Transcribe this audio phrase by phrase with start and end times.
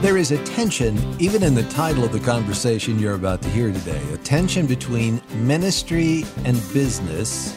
[0.00, 3.70] There is a tension, even in the title of the conversation you're about to hear
[3.70, 7.54] today a tension between ministry and business,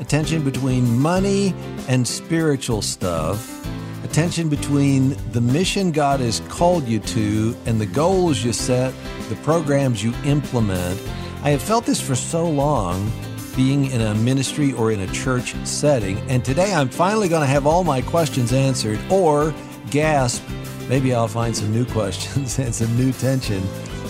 [0.00, 1.54] a tension between money
[1.86, 3.62] and spiritual stuff,
[4.02, 8.94] a tension between the mission God has called you to and the goals you set,
[9.28, 10.98] the programs you implement.
[11.42, 13.12] I have felt this for so long
[13.54, 16.16] being in a ministry or in a church setting.
[16.30, 19.54] And today I'm finally going to have all my questions answered or
[19.90, 20.42] gasp,
[20.88, 23.62] maybe I'll find some new questions and some new tension.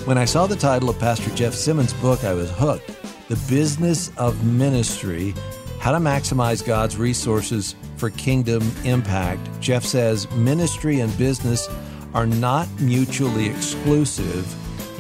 [0.07, 2.91] When I saw the title of Pastor Jeff Simmons' book, I was hooked.
[3.29, 5.35] The Business of Ministry
[5.81, 9.41] How to Maximize God's Resources for Kingdom Impact.
[9.61, 11.69] Jeff says ministry and business
[12.13, 14.47] are not mutually exclusive.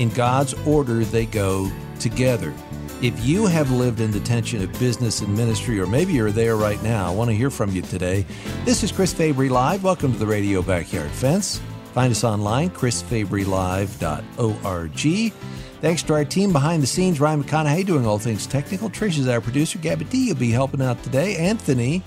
[0.00, 1.70] In God's order, they go
[2.00, 2.52] together.
[3.02, 6.56] If you have lived in the tension of business and ministry, or maybe you're there
[6.56, 8.24] right now, I want to hear from you today.
[8.64, 9.84] This is Chris Fabry Live.
[9.84, 11.60] Welcome to the Radio Backyard Fence.
[11.94, 15.32] Find us online, chrisfabrylive.org.
[15.80, 18.90] Thanks to our team behind the scenes, Ryan McConaughey doing all things technical.
[18.90, 19.78] Trish is our producer.
[19.78, 21.36] Gabby D will be helping out today.
[21.36, 22.02] Anthony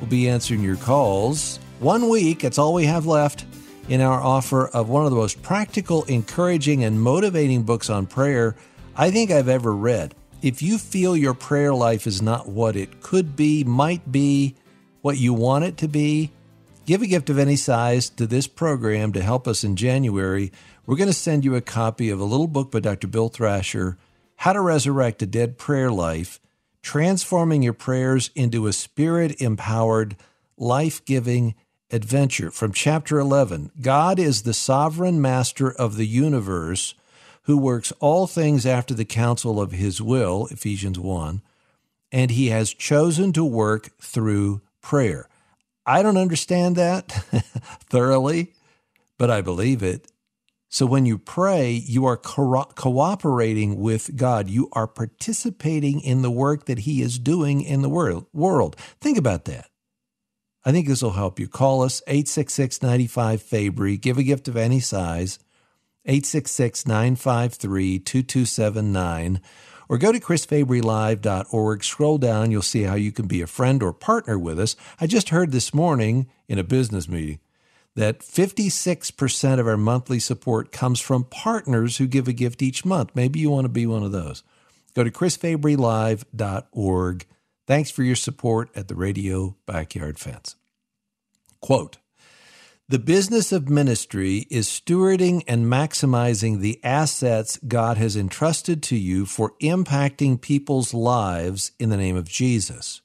[0.00, 1.60] will be answering your calls.
[1.78, 3.44] One week, that's all we have left
[3.88, 8.56] in our offer of one of the most practical, encouraging, and motivating books on prayer
[8.96, 13.00] I think I've ever read if you feel your prayer life is not what it
[13.00, 14.56] could be, might be,
[15.02, 16.32] what you want it to be,
[16.88, 20.50] give a gift of any size to this program to help us in January.
[20.86, 23.06] We're going to send you a copy of a little book by Dr.
[23.08, 23.98] Bill Thrasher,
[24.36, 26.40] How to Resurrect a Dead Prayer Life,
[26.80, 30.16] transforming your prayers into a spirit empowered,
[30.56, 31.54] life giving
[31.90, 32.50] adventure.
[32.50, 36.94] From chapter 11 God is the sovereign master of the universe
[37.42, 41.42] who works all things after the counsel of his will, Ephesians 1,
[42.10, 45.27] and he has chosen to work through prayer.
[45.88, 47.08] I don't understand that
[47.90, 48.52] thoroughly,
[49.18, 50.12] but I believe it.
[50.68, 54.50] So when you pray, you are co- cooperating with God.
[54.50, 58.26] You are participating in the work that He is doing in the world.
[58.34, 58.76] world.
[59.00, 59.70] Think about that.
[60.62, 61.48] I think this will help you.
[61.48, 63.96] Call us 866 95 Fabry.
[63.96, 65.38] Give a gift of any size.
[66.04, 69.40] 866 953 2279,
[69.88, 71.84] or go to chrisfabrylive.org.
[71.84, 74.76] Scroll down, you'll see how you can be a friend or partner with us.
[75.00, 77.40] I just heard this morning in a business meeting
[77.94, 83.10] that 56% of our monthly support comes from partners who give a gift each month.
[83.14, 84.42] Maybe you want to be one of those.
[84.94, 87.26] Go to chrisfabrylive.org.
[87.66, 90.56] Thanks for your support at the Radio Backyard Fence.
[91.60, 91.98] Quote,
[92.90, 99.26] the business of ministry is stewarding and maximizing the assets God has entrusted to you
[99.26, 103.02] for impacting people's lives in the name of Jesus.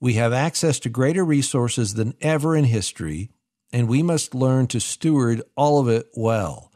[0.00, 3.30] We have access to greater resources than ever in history,
[3.72, 6.72] and we must learn to steward all of it well.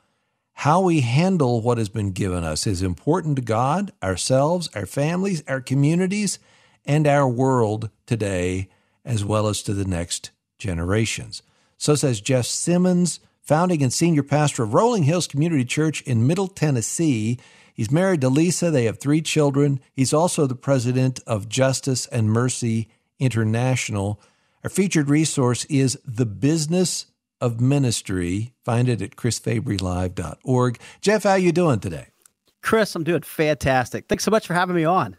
[0.52, 5.42] How we handle what has been given us is important to God, ourselves, our families,
[5.48, 6.38] our communities,
[6.84, 8.68] and our world today,
[9.04, 11.42] as well as to the next generations.
[11.78, 16.48] So says Jeff Simmons, founding and senior pastor of Rolling Hills Community Church in Middle
[16.48, 17.38] Tennessee.
[17.72, 18.70] He's married to Lisa.
[18.70, 19.80] They have three children.
[19.94, 22.88] He's also the president of Justice and Mercy
[23.20, 24.20] International.
[24.64, 27.06] Our featured resource is The Business
[27.40, 28.52] of Ministry.
[28.64, 30.80] Find it at chrisfabrylive.org.
[31.00, 32.08] Jeff, how you doing today?
[32.60, 34.08] Chris, I'm doing fantastic.
[34.08, 35.16] Thanks so much for having me on.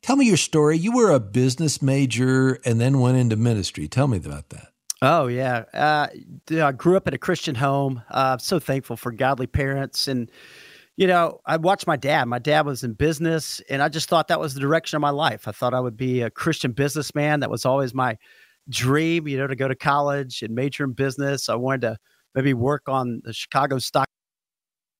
[0.00, 0.78] Tell me your story.
[0.78, 3.86] You were a business major and then went into ministry.
[3.86, 4.69] Tell me about that.
[5.02, 6.08] Oh yeah, uh,
[6.62, 8.02] I grew up in a Christian home.
[8.10, 10.30] Uh, I'm so thankful for godly parents, and
[10.96, 12.26] you know, I watched my dad.
[12.28, 15.10] My dad was in business, and I just thought that was the direction of my
[15.10, 15.48] life.
[15.48, 17.40] I thought I would be a Christian businessman.
[17.40, 18.18] That was always my
[18.70, 19.28] dream.
[19.28, 21.48] You know, to go to college and major in business.
[21.48, 21.98] I wanted to
[22.34, 24.08] maybe work on the Chicago Stock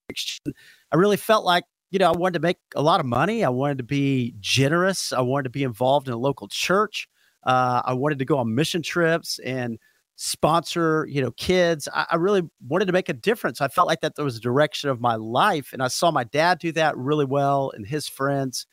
[0.08, 0.56] Exchange.
[0.92, 3.44] I really felt like you know I wanted to make a lot of money.
[3.44, 5.12] I wanted to be generous.
[5.12, 7.08] I wanted to be involved in a local church.
[7.44, 9.78] Uh, I wanted to go on mission trips and
[10.22, 11.88] sponsor, you know, kids.
[11.94, 13.62] I, I, really wanted to make a difference.
[13.62, 15.72] I felt like that there was a direction of my life.
[15.72, 18.66] And I saw my dad do that really well and his friends.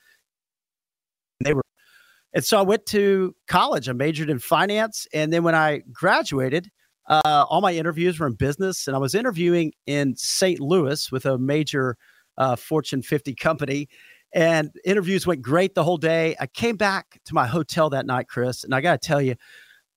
[1.41, 1.61] They were
[2.33, 3.88] and so I went to college.
[3.88, 5.07] I majored in finance.
[5.13, 6.69] And then when I graduated,
[7.07, 8.85] uh, all my interviews were in business.
[8.85, 10.59] And I was interviewing in St.
[10.59, 11.95] Louis with a major
[12.38, 13.88] uh, Fortune 50 company.
[14.33, 16.35] And interviews went great the whole day.
[16.41, 19.35] I came back to my hotel that night, Chris, and I got to tell you,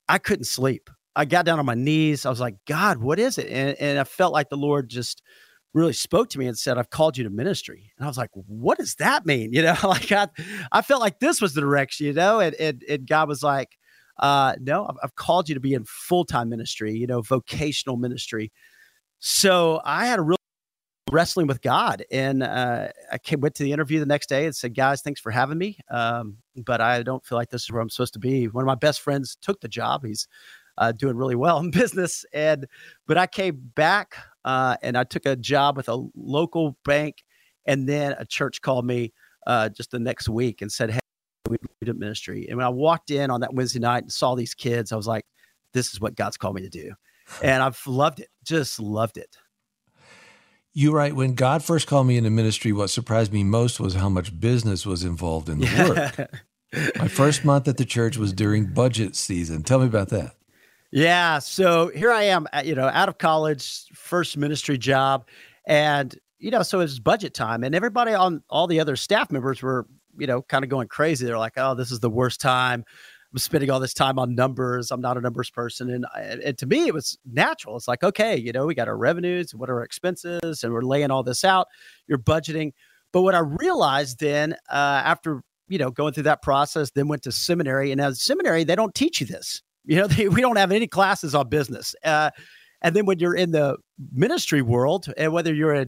[0.09, 0.89] I couldn't sleep.
[1.17, 2.25] I got down on my knees.
[2.25, 3.49] I was like, God, what is it?
[3.49, 5.23] And, and I felt like the Lord just
[5.75, 7.93] really spoke to me and said, I've called you to ministry.
[7.97, 9.53] And I was like, what does that mean?
[9.61, 10.29] You know, like I,
[10.73, 13.77] I felt like this was the direction, you know, and, and, and God was like,
[14.19, 18.53] uh, no, I've, I've called you to be in full-time ministry, you know, vocational ministry.
[19.19, 20.37] So I had a real
[21.11, 24.55] wrestling with God, and uh, I came, went to the interview the next day and
[24.55, 27.83] said, "Guys, thanks for having me, um, but I don't feel like this is where
[27.83, 30.27] I'm supposed to be." One of my best friends took the job; he's
[30.81, 32.67] uh, doing really well in business, and
[33.07, 37.23] but I came back uh, and I took a job with a local bank,
[37.67, 39.13] and then a church called me
[39.47, 41.01] uh, just the next week and said, "Hey,
[41.49, 44.35] we need a ministry." And when I walked in on that Wednesday night and saw
[44.35, 45.25] these kids, I was like,
[45.73, 46.95] "This is what God's called me to do,"
[47.43, 49.37] and I've loved it, just loved it.
[50.73, 54.09] You write, when God first called me into ministry, what surprised me most was how
[54.09, 56.31] much business was involved in the work.
[56.97, 59.65] My first month at the church was during budget season.
[59.65, 60.37] Tell me about that.
[60.93, 61.39] Yeah.
[61.39, 65.27] So here I am, you know, out of college, first ministry job.
[65.67, 67.63] And, you know, so it was budget time.
[67.63, 69.87] And everybody on all the other staff members were,
[70.19, 71.25] you know, kind of going crazy.
[71.25, 72.85] They're like, oh, this is the worst time.
[73.33, 74.91] I'm spending all this time on numbers.
[74.91, 75.91] I'm not a numbers person.
[75.91, 77.77] And, and to me, it was natural.
[77.77, 80.83] It's like, okay, you know, we got our revenues, what are our expenses, and we're
[80.83, 81.69] laying all this out.
[82.09, 82.73] You're budgeting.
[83.13, 87.23] But what I realized then, uh, after, you know, going through that process, then went
[87.23, 87.93] to seminary.
[87.93, 89.63] And as seminary, they don't teach you this.
[89.85, 91.95] You know, they, we don't have any classes on business.
[92.05, 92.31] Uh,
[92.83, 93.77] and then when you're in the
[94.13, 95.87] ministry world, and whether you're a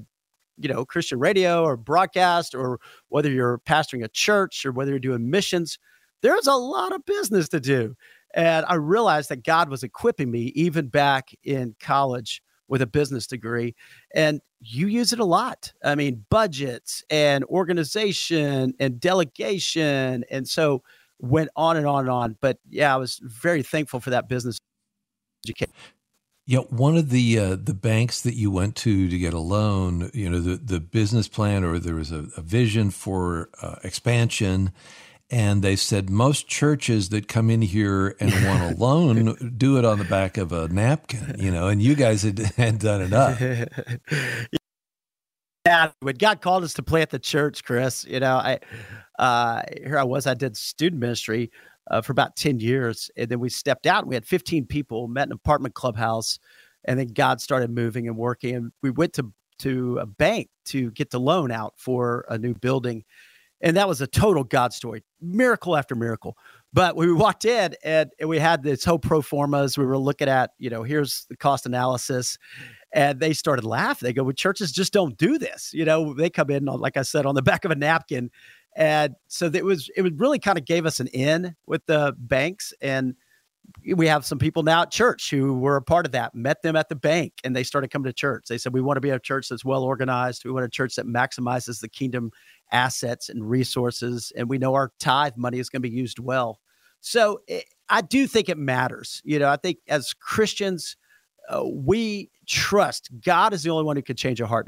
[0.58, 2.78] you know Christian radio or broadcast, or
[3.08, 5.78] whether you're pastoring a church, or whether you're doing missions,
[6.20, 7.94] there's a lot of business to do.
[8.34, 13.26] And I realized that God was equipping me even back in college with a business
[13.26, 13.74] degree.
[14.14, 15.72] And you use it a lot.
[15.84, 20.24] I mean, budgets and organization and delegation.
[20.30, 20.82] And so
[21.22, 22.36] went on and on and on.
[22.40, 24.58] But yeah, I was very thankful for that business
[25.46, 25.72] education.
[26.44, 30.10] Yeah, one of the uh, the banks that you went to to get a loan,
[30.12, 34.72] you know, the the business plan or there was a, a vision for uh, expansion,
[35.30, 39.84] and they said most churches that come in here and want a loan do it
[39.84, 43.12] on the back of a napkin, you know, and you guys had, had done it
[43.12, 43.38] up.
[45.72, 48.58] yeah, when God called us to plant the church, Chris, you know, I
[49.18, 51.50] uh, here I was, I did student ministry
[51.90, 53.10] uh, for about 10 years.
[53.16, 56.38] And then we stepped out and we had 15 people, met in an apartment clubhouse.
[56.84, 58.54] And then God started moving and working.
[58.54, 62.54] And we went to, to a bank to get the loan out for a new
[62.54, 63.04] building
[63.62, 66.36] and that was a total God story, miracle after miracle.
[66.72, 69.78] But we walked in and, and we had this whole pro formas.
[69.78, 72.36] We were looking at, you know, here's the cost analysis.
[72.94, 74.06] And they started laughing.
[74.06, 75.72] They go, well, churches just don't do this.
[75.72, 78.30] You know, they come in, on, like I said, on the back of a napkin.
[78.76, 82.14] And so it was, it was really kind of gave us an in with the
[82.18, 82.72] banks.
[82.80, 83.14] And
[83.94, 86.76] we have some people now at church who were a part of that, met them
[86.76, 88.46] at the bank, and they started coming to church.
[88.48, 90.44] They said, We want to be a church that's well organized.
[90.44, 92.30] We want a church that maximizes the kingdom
[92.70, 96.60] assets and resources, and we know our tithe money is going to be used well.
[97.00, 99.20] So it, eh, I do think it matters.
[99.24, 100.96] You know, I think as Christians,
[101.48, 104.66] uh, we trust God is the only one who can change a heart.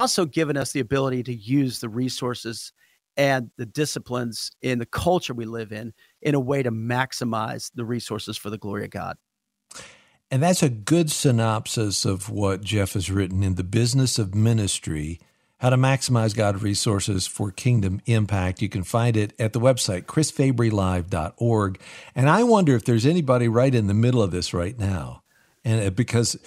[0.00, 2.72] Also, given us the ability to use the resources
[3.18, 5.92] and the disciplines in the culture we live in
[6.22, 9.16] in a way to maximize the resources for the glory of God.
[10.30, 15.20] And that's a good synopsis of what Jeff has written in The Business of Ministry
[15.58, 18.62] how to maximize God resources for kingdom impact.
[18.62, 21.80] You can find it at the website, chrisfabrylive.org.
[22.14, 25.22] And I wonder if there's anybody right in the middle of this right now.
[25.64, 26.38] And uh, because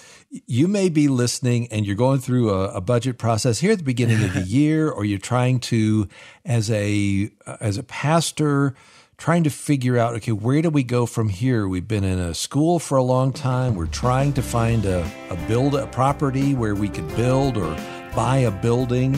[0.46, 3.84] you may be listening and you're going through a, a budget process here at the
[3.84, 6.08] beginning of the year, or you're trying to,
[6.44, 8.74] as a uh, as a pastor,
[9.18, 11.68] trying to figure out, okay, where do we go from here?
[11.68, 13.76] We've been in a school for a long time.
[13.76, 17.76] We're trying to find a, a build a property where we could build or
[18.14, 19.14] buy a building?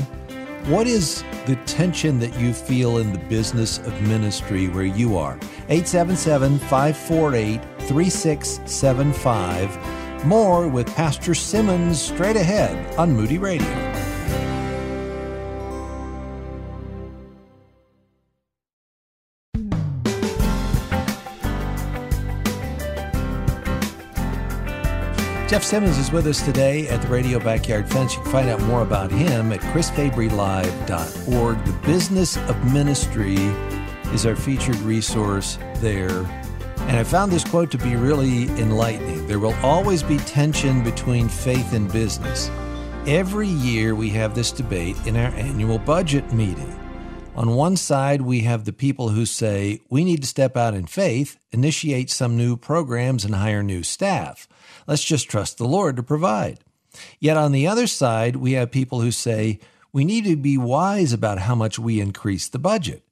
[0.67, 5.35] What is the tension that you feel in the business of ministry where you are?
[5.69, 10.25] 877 548 3675.
[10.25, 13.94] More with Pastor Simmons straight ahead on Moody Radio.
[25.65, 28.15] Simmons is with us today at the Radio Backyard Fence.
[28.15, 31.65] You can find out more about him at chrisfabrylive.org.
[31.65, 33.37] The Business of Ministry
[34.13, 36.27] is our featured resource there.
[36.81, 39.27] And I found this quote to be really enlightening.
[39.27, 42.51] There will always be tension between faith and business.
[43.07, 46.79] Every year we have this debate in our annual budget meeting.
[47.37, 50.87] On one side, we have the people who say we need to step out in
[50.87, 54.47] faith, initiate some new programs, and hire new staff.
[54.87, 56.61] Let's just trust the Lord to provide.
[57.19, 59.59] Yet on the other side, we have people who say
[59.93, 63.03] we need to be wise about how much we increase the budget.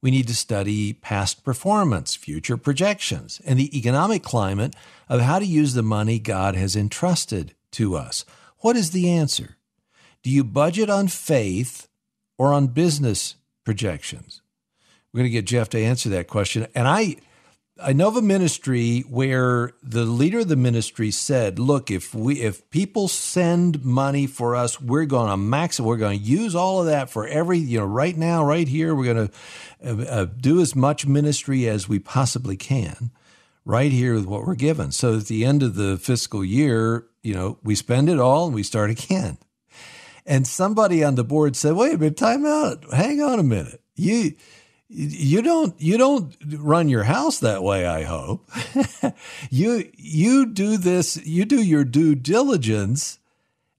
[0.00, 4.74] We need to study past performance, future projections, and the economic climate
[5.08, 8.24] of how to use the money God has entrusted to us.
[8.58, 9.56] What is the answer?
[10.22, 11.88] Do you budget on faith
[12.36, 14.42] or on business projections?
[15.12, 16.66] We're going to get Jeff to answer that question.
[16.74, 17.16] And I,
[17.84, 22.40] I know of a ministry where the leader of the ministry said, "Look, if we
[22.40, 25.80] if people send money for us, we're going to max.
[25.80, 28.94] We're going to use all of that for every you know right now, right here.
[28.94, 29.34] We're going to
[29.84, 33.10] uh, uh, do as much ministry as we possibly can,
[33.64, 34.92] right here with what we're given.
[34.92, 38.54] So at the end of the fiscal year, you know, we spend it all and
[38.54, 39.38] we start again."
[40.24, 42.84] And somebody on the board said, "Wait a minute, time out.
[42.92, 43.82] Hang on a minute.
[43.96, 44.34] You."
[44.94, 48.48] You don't you don't run your house that way i hope.
[49.50, 53.18] You you do this you do your due diligence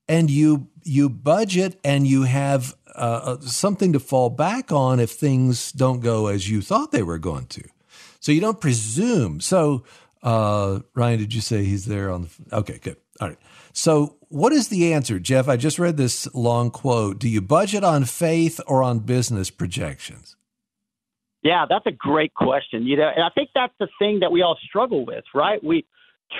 [0.08, 5.72] and you you budget and you have uh, something to fall back on if things
[5.72, 7.63] don't go as you thought they were going to.
[8.20, 9.39] So you don't presume.
[9.39, 9.84] So
[10.22, 12.98] uh, ryan did you say he's there on the okay good.
[13.22, 13.39] All right.
[13.72, 15.48] So what is the answer jeff?
[15.48, 17.20] I just read this long quote.
[17.20, 20.36] Do you budget on faith or on business projections
[21.43, 22.83] yeah, that's a great question.
[22.88, 25.63] You know, and I think that's the thing that we all struggle with, right?
[25.63, 25.85] We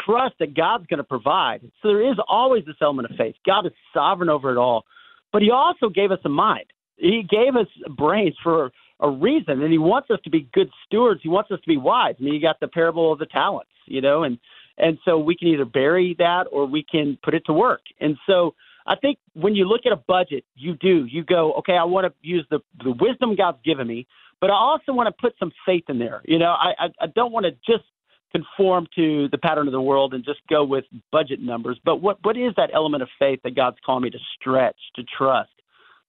[0.06, 1.62] trust that God's going to provide.
[1.82, 3.36] So there is always this element of faith.
[3.46, 4.86] God is sovereign over it all.
[5.32, 6.66] But he also gave us a mind.
[6.96, 7.68] He gave us
[7.98, 11.22] brains for a reason and he wants us to be good stewards.
[11.22, 12.16] He wants us to be wise.
[12.20, 14.38] I mean, you got the parable of the talents, you know, and
[14.78, 17.82] and so we can either bury that or we can put it to work.
[18.00, 18.56] And so
[18.88, 21.06] I think when you look at a budget, you do.
[21.06, 24.08] You go, okay, I want to use the the wisdom God's given me,
[24.44, 26.22] but I also want to put some faith in there.
[26.26, 27.86] You know, I, I, I don't want to just
[28.34, 30.84] conform to the pattern of the world and just go with
[31.14, 31.80] budget numbers.
[31.86, 35.04] But what, what is that element of faith that God's calling me to stretch, to
[35.18, 35.54] trust?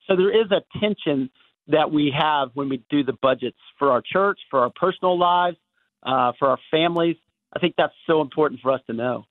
[0.09, 1.31] So there is a tension
[1.69, 5.57] that we have when we do the budgets for our church, for our personal lives,
[6.03, 7.14] uh, for our families.
[7.55, 9.26] I think that's so important for us to know.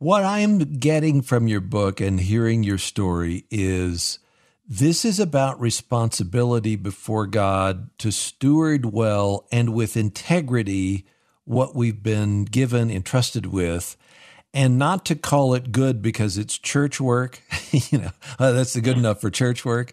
[0.00, 4.18] What I'm getting from your book and hearing your story is
[4.66, 11.06] this is about responsibility before God to steward well and with integrity
[11.44, 13.96] what we've been given, entrusted with,
[14.54, 17.42] and not to call it good because it's church work.
[17.72, 19.92] you know, oh, that's good enough for church work.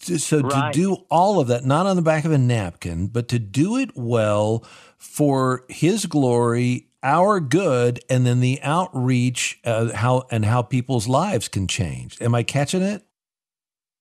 [0.00, 0.72] So right.
[0.72, 3.76] to do all of that, not on the back of a napkin, but to do
[3.76, 4.64] it well
[4.98, 11.48] for His glory, our good, and then the outreach, uh, how and how people's lives
[11.48, 12.20] can change.
[12.20, 13.02] Am I catching it?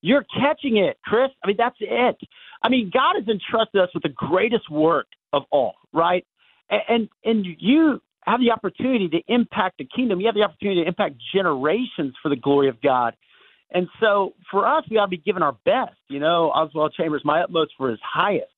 [0.02, 1.30] You're catching it, Chris.
[1.44, 2.18] I mean, that's it.
[2.64, 6.26] I mean, God has entrusted us with the greatest work of all, right?
[6.70, 10.20] And and, you have the opportunity to impact the kingdom.
[10.20, 13.16] You have the opportunity to impact generations for the glory of God.
[13.72, 15.98] And so for us, we ought to be giving our best.
[16.10, 18.52] You know, Oswald Chambers, my utmost for his highest.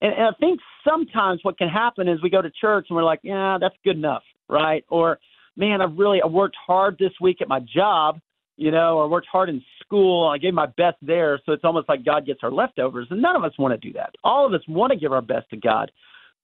[0.00, 3.04] And, and I think sometimes what can happen is we go to church and we're
[3.04, 4.84] like, yeah, that's good enough, right?
[4.88, 5.18] Or,
[5.56, 8.20] man, I've really I worked hard this week at my job,
[8.56, 10.28] you know, or worked hard in school.
[10.28, 11.40] I gave my best there.
[11.46, 13.06] So it's almost like God gets our leftovers.
[13.10, 14.14] And none of us want to do that.
[14.24, 15.90] All of us want to give our best to God.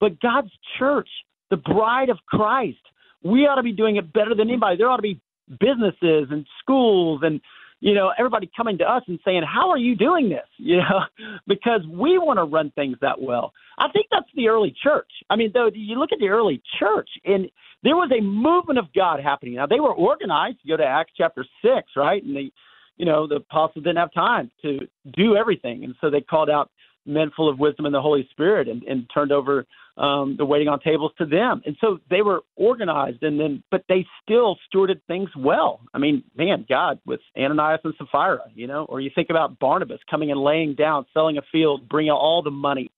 [0.00, 1.08] But God's church,
[1.50, 2.78] the bride of Christ,
[3.22, 4.76] we ought to be doing it better than anybody.
[4.76, 5.20] There ought to be
[5.60, 7.40] businesses and schools and
[7.80, 11.00] you know everybody coming to us and saying how are you doing this you know
[11.46, 15.36] because we want to run things that well i think that's the early church i
[15.36, 17.50] mean though you look at the early church and
[17.82, 21.12] there was a movement of god happening now they were organized you go to acts
[21.16, 22.52] chapter 6 right and they
[22.96, 24.80] you know, the apostles didn't have time to
[25.12, 25.84] do everything.
[25.84, 26.70] And so they called out
[27.04, 30.68] men full of wisdom and the Holy Spirit and, and turned over um, the waiting
[30.68, 31.62] on tables to them.
[31.66, 35.80] And so they were organized and then, but they still stewarded things well.
[35.92, 40.00] I mean, man, God, with Ananias and Sapphira, you know, or you think about Barnabas
[40.08, 42.90] coming and laying down, selling a field, bringing all the money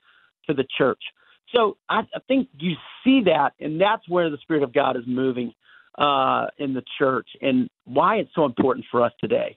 [0.46, 1.02] to the church.
[1.54, 5.04] So I, I think you see that, and that's where the Spirit of God is
[5.06, 5.52] moving
[5.98, 9.56] uh, in the church and why it's so important for us today.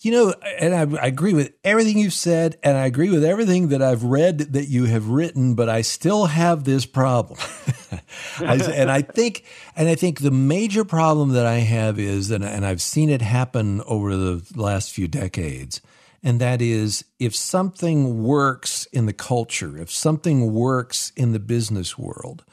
[0.00, 3.70] You know, and I, I, agree with everything you've said, and I agree with everything
[3.70, 7.40] that I've read that you have written, but I still have this problem.
[8.40, 9.44] and I think,
[9.74, 13.22] and I think the major problem that I have is, and, and I've seen it
[13.22, 15.80] happen over the last few decades,
[16.22, 21.98] and that is if something works in the culture, if something works in the business
[21.98, 22.44] world,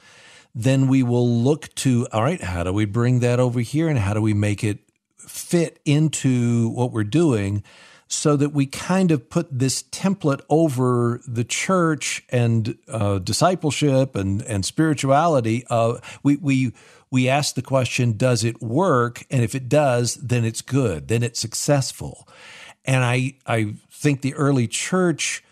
[0.54, 4.00] then we will look to, all right, how do we bring that over here and
[4.00, 4.85] how do we make it
[5.18, 7.64] fit into what we're doing
[8.08, 14.42] so that we kind of put this template over the church and uh, discipleship and,
[14.44, 15.64] and spirituality.
[15.70, 16.72] Uh, we, we,
[17.10, 19.26] we ask the question, does it work?
[19.32, 22.28] And if it does, then it's good, then it's successful.
[22.86, 25.44] And I, I think the early church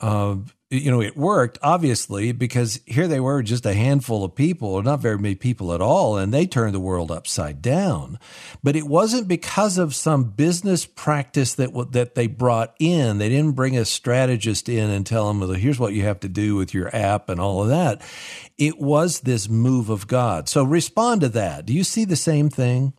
[0.00, 0.36] uh,
[0.74, 4.82] you know, it worked obviously because here they were, just a handful of people, or
[4.82, 8.18] not very many people at all, and they turned the world upside down.
[8.62, 13.18] But it wasn't because of some business practice that that they brought in.
[13.18, 16.28] They didn't bring a strategist in and tell them, "Well, here's what you have to
[16.28, 18.02] do with your app and all of that."
[18.58, 20.48] It was this move of God.
[20.48, 21.66] So respond to that.
[21.66, 22.94] Do you see the same thing?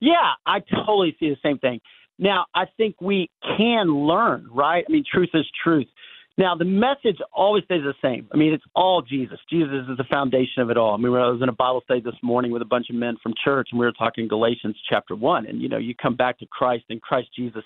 [0.00, 1.80] Yeah, I totally see the same thing.
[2.18, 4.84] Now, I think we can learn, right?
[4.88, 5.88] I mean, truth is truth.
[6.36, 8.28] Now, the message always stays the same.
[8.32, 9.38] I mean, it's all Jesus.
[9.48, 10.94] Jesus is the foundation of it all.
[10.94, 13.16] I mean, I was in a Bible study this morning with a bunch of men
[13.22, 15.46] from church, and we were talking Galatians chapter 1.
[15.46, 17.62] And, you know, you come back to Christ and Christ Jesus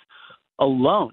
[0.59, 1.13] alone.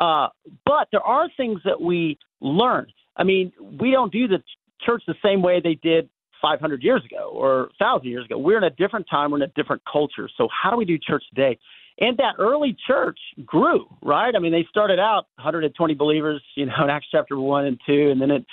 [0.00, 0.28] Uh,
[0.64, 2.86] but there are things that we learn.
[3.16, 4.42] I mean, we don't do the
[4.84, 6.08] church the same way they did
[6.40, 8.38] 500 years ago or 1,000 years ago.
[8.38, 10.28] We're in a different time, we're in a different culture.
[10.36, 11.58] So, how do we do church today?
[12.00, 14.34] And that early church grew, right?
[14.34, 18.10] I mean, they started out 120 believers, you know, in Acts chapter 1 and 2.
[18.10, 18.44] And then it,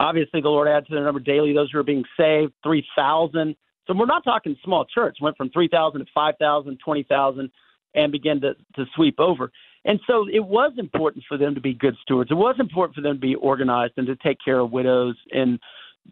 [0.00, 3.54] obviously, the Lord added to their number daily those who are being saved, 3,000.
[3.86, 5.18] So we're not talking small church.
[5.20, 7.50] Went from 3,000 to 5,000, 20,000,
[7.94, 9.50] and began to, to sweep over.
[9.84, 12.30] And so it was important for them to be good stewards.
[12.30, 15.58] It was important for them to be organized and to take care of widows and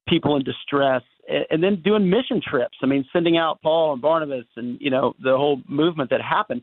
[0.09, 2.79] people in distress and then doing mission trips.
[2.83, 6.63] I mean, sending out Paul and Barnabas and, you know, the whole movement that happened.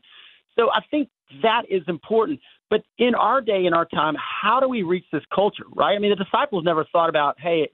[0.56, 1.08] So I think
[1.42, 2.40] that is important.
[2.70, 5.94] But in our day, in our time, how do we reach this culture, right?
[5.94, 7.68] I mean, the disciples never thought about, hey,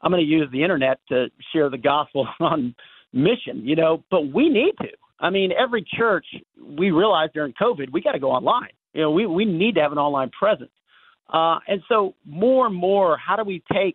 [0.00, 2.74] I'm going to use the internet to share the gospel on
[3.12, 4.88] mission, you know, but we need to.
[5.20, 6.26] I mean, every church,
[6.60, 8.70] we realized during COVID, we got to go online.
[8.92, 10.72] You know, we, we need to have an online presence.
[11.32, 13.94] Uh, and so, more and more, how do we take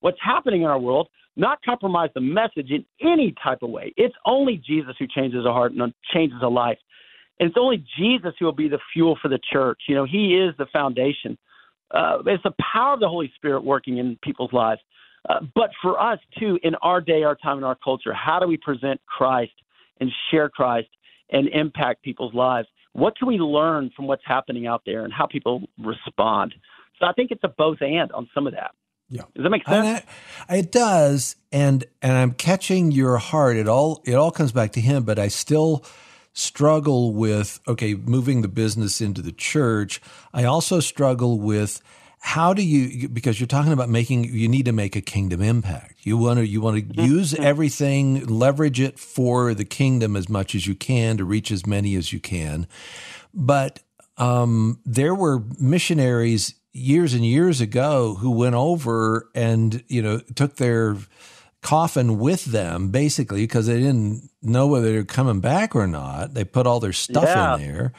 [0.00, 3.92] what's happening in our world not compromise the message in any type of way.
[3.96, 6.78] It's only Jesus who changes a heart and changes a life.
[7.38, 9.80] And it's only Jesus who will be the fuel for the church.
[9.88, 11.36] You know, He is the foundation.
[11.90, 14.80] Uh, it's the power of the Holy Spirit working in people's lives.
[15.28, 18.46] Uh, but for us, too, in our day, our time, and our culture, how do
[18.46, 19.52] we present Christ
[20.00, 20.88] and share Christ
[21.30, 22.68] and impact people's lives?
[22.92, 26.54] What can we learn from what's happening out there and how people respond?
[26.98, 28.70] So I think it's a both and on some of that.
[29.08, 29.22] Yeah.
[29.34, 30.04] Does that make sense?
[30.48, 31.36] I, it does.
[31.52, 33.56] And and I'm catching your heart.
[33.56, 35.84] It all it all comes back to him, but I still
[36.32, 40.00] struggle with okay, moving the business into the church.
[40.34, 41.80] I also struggle with
[42.18, 46.00] how do you because you're talking about making you need to make a kingdom impact.
[46.02, 50.54] You want to you want to use everything, leverage it for the kingdom as much
[50.54, 52.66] as you can to reach as many as you can.
[53.32, 53.80] But
[54.18, 60.56] um, there were missionaries years and years ago who went over and you know took
[60.56, 60.96] their
[61.62, 66.34] coffin with them basically because they didn't know whether they're coming back or not.
[66.34, 67.54] They put all their stuff yeah.
[67.56, 67.92] in there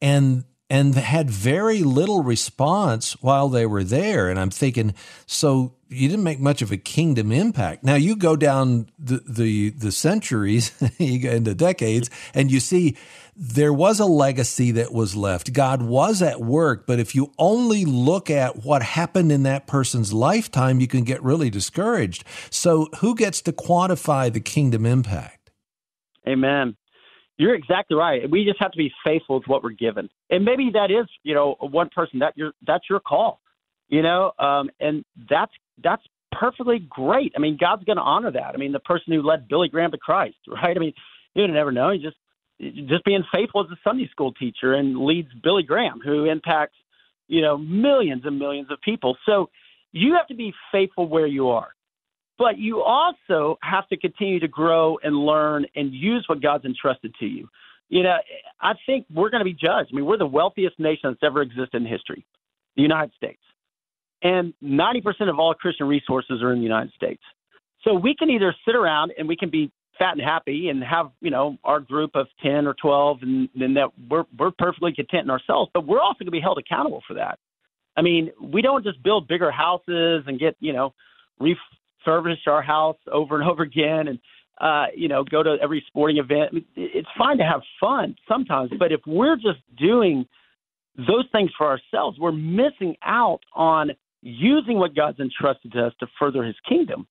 [0.00, 4.28] and and had very little response while they were there.
[4.28, 4.94] And I'm thinking,
[5.26, 7.82] so you didn't make much of a kingdom impact.
[7.82, 12.96] Now you go down the the, the centuries, you go into decades, and you see
[13.40, 15.52] there was a legacy that was left.
[15.52, 20.12] God was at work, but if you only look at what happened in that person's
[20.12, 22.24] lifetime, you can get really discouraged.
[22.50, 25.52] So, who gets to quantify the kingdom impact?
[26.28, 26.76] Amen.
[27.36, 28.28] You're exactly right.
[28.28, 31.34] We just have to be faithful to what we're given, and maybe that is, you
[31.34, 33.40] know, one person that you're that's your call,
[33.88, 37.34] you know, um, and that's that's perfectly great.
[37.36, 38.54] I mean, God's going to honor that.
[38.54, 40.76] I mean, the person who led Billy Graham to Christ, right?
[40.76, 40.92] I mean,
[41.34, 41.90] you never know.
[41.90, 42.16] He just
[42.60, 46.76] just being faithful as a Sunday school teacher and leads Billy Graham, who impacts,
[47.28, 49.16] you know, millions and millions of people.
[49.26, 49.50] So
[49.92, 51.68] you have to be faithful where you are.
[52.38, 57.14] But you also have to continue to grow and learn and use what God's entrusted
[57.18, 57.48] to you.
[57.88, 58.16] You know,
[58.60, 59.90] I think we're going to be judged.
[59.92, 62.24] I mean, we're the wealthiest nation that's ever existed in history,
[62.76, 63.40] the United States.
[64.22, 67.22] And 90% of all Christian resources are in the United States.
[67.82, 71.10] So we can either sit around and we can be fat and happy and have
[71.20, 75.24] you know our group of 10 or 12 and then that we're we're perfectly content
[75.24, 77.38] in ourselves but we're also going to be held accountable for that.
[77.96, 80.94] I mean we don't just build bigger houses and get you know
[81.40, 84.18] refurbish our house over and over again and
[84.60, 86.64] uh you know go to every sporting event.
[86.76, 90.26] It's fine to have fun sometimes but if we're just doing
[90.96, 96.06] those things for ourselves we're missing out on using what god's entrusted to us to
[96.18, 97.06] further his kingdom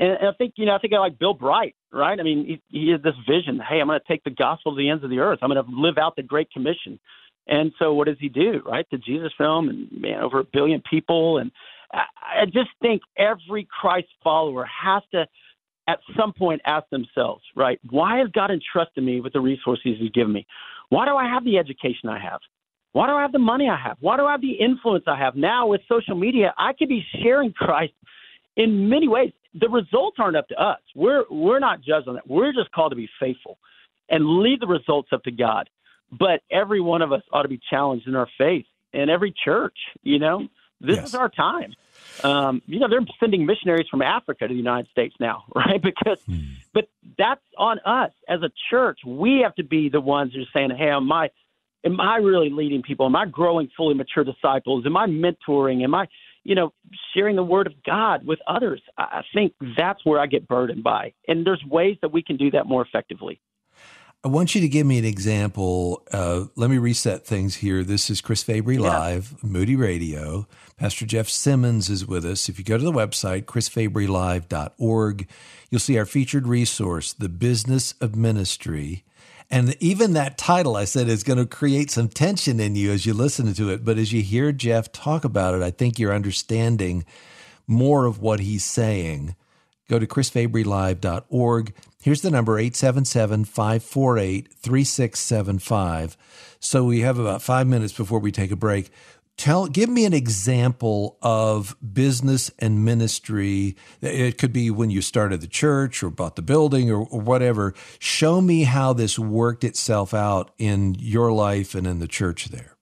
[0.00, 2.18] and, I think, you know, I think I like Bill Bright, right?
[2.18, 3.60] I mean, he, he had this vision.
[3.60, 5.40] Hey, I'm going to take the gospel to the ends of the earth.
[5.42, 6.98] I'm going to live out the Great Commission.
[7.46, 8.62] And so, what does he do?
[8.64, 11.38] Right, the Jesus film, and man, over a billion people.
[11.38, 11.50] And
[11.92, 12.04] I,
[12.42, 15.26] I just think every Christ follower has to,
[15.86, 20.10] at some point, ask themselves, right, why has God entrusted me with the resources He's
[20.12, 20.46] given me?
[20.88, 22.40] Why do I have the education I have?
[22.92, 23.98] Why do I have the money I have?
[24.00, 25.36] Why do I have the influence I have?
[25.36, 27.92] Now with social media, I could be sharing Christ
[28.56, 29.32] in many ways.
[29.54, 30.80] The results aren't up to us.
[30.94, 32.28] We're we're not judged on that.
[32.28, 33.58] We're just called to be faithful
[34.08, 35.68] and leave the results up to God.
[36.12, 39.76] But every one of us ought to be challenged in our faith, and every church,
[40.02, 40.48] you know,
[40.80, 41.08] this yes.
[41.08, 41.74] is our time.
[42.24, 45.80] Um, you know, they're sending missionaries from Africa to the United States now, right?
[45.80, 46.38] Because, hmm.
[46.72, 49.00] but that's on us as a church.
[49.06, 51.30] We have to be the ones who are saying, "Hey, am I,
[51.84, 53.06] am I really leading people?
[53.06, 54.84] Am I growing fully mature disciples?
[54.86, 55.84] Am I mentoring?
[55.84, 56.08] Am I,
[56.44, 56.72] you know,
[57.14, 61.12] sharing the word of God with others?" I think that's where I get burdened by,
[61.28, 63.40] and there's ways that we can do that more effectively.
[64.22, 66.02] I want you to give me an example.
[66.12, 67.82] Uh, let me reset things here.
[67.82, 68.82] This is Chris Fabry yeah.
[68.82, 70.46] Live, Moody Radio.
[70.76, 72.46] Pastor Jeff Simmons is with us.
[72.50, 75.28] If you go to the website, chrisfabrylive.org,
[75.70, 79.04] you'll see our featured resource, The Business of Ministry.
[79.50, 83.04] And even that title, I said, is going to create some tension in you as
[83.04, 83.84] you listen to it.
[83.84, 87.04] But as you hear Jeff talk about it, I think you're understanding
[87.66, 89.34] more of what he's saying.
[89.88, 91.74] Go to chrisfabrylive.org.
[92.00, 96.16] Here's the number 877 548 3675.
[96.60, 98.90] So we have about five minutes before we take a break.
[99.40, 103.74] Tell, give me an example of business and ministry.
[104.02, 107.72] It could be when you started the church or bought the building or, or whatever.
[107.98, 112.76] Show me how this worked itself out in your life and in the church there.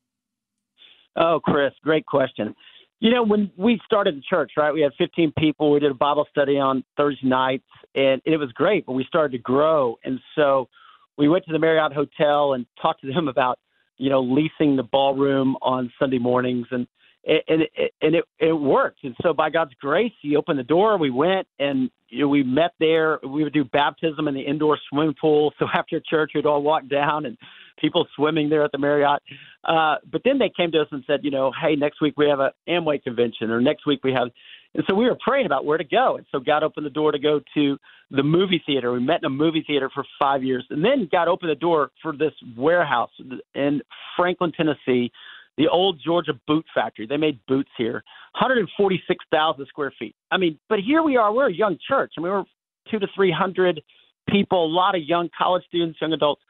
[1.14, 2.57] Oh, Chris, great question.
[2.99, 5.71] You know, when we started the church, right, we had 15 people.
[5.71, 9.31] We did a Bible study on Thursday nights, and it was great, but we started
[9.31, 9.94] to grow.
[10.03, 10.68] And so
[11.16, 13.61] we went to the Marriott Hotel and talked to them about,
[13.98, 16.66] you know, leasing the ballroom on Sunday mornings.
[16.70, 16.87] And
[17.26, 19.04] and it, and it it worked.
[19.04, 20.96] And so by God's grace, He opened the door.
[20.98, 23.18] We went and you know, we met there.
[23.22, 25.52] We would do baptism in the indoor swimming pool.
[25.58, 27.37] So after church, we'd all walk down and
[27.78, 29.22] people swimming there at the Marriott.
[29.64, 32.28] Uh, but then they came to us and said, you know, hey, next week we
[32.28, 34.28] have a Amway convention, or next week we have.
[34.74, 36.16] And so we were praying about where to go.
[36.16, 37.78] And so God opened the door to go to
[38.11, 38.92] the movie theater.
[38.92, 41.90] We met in a movie theater for five years, and then God opened the door
[42.02, 43.11] for this warehouse
[43.54, 43.81] in
[44.16, 45.11] Franklin, Tennessee
[45.59, 47.07] the old Georgia boot factory.
[47.07, 48.04] They made boots here,
[48.38, 50.14] 146,000 square feet.
[50.31, 51.33] I mean, but here we are.
[51.33, 52.12] We're a young church.
[52.16, 52.44] I mean, we're
[52.90, 53.83] two to 300
[54.31, 56.42] people, a lot of young college students, young adults.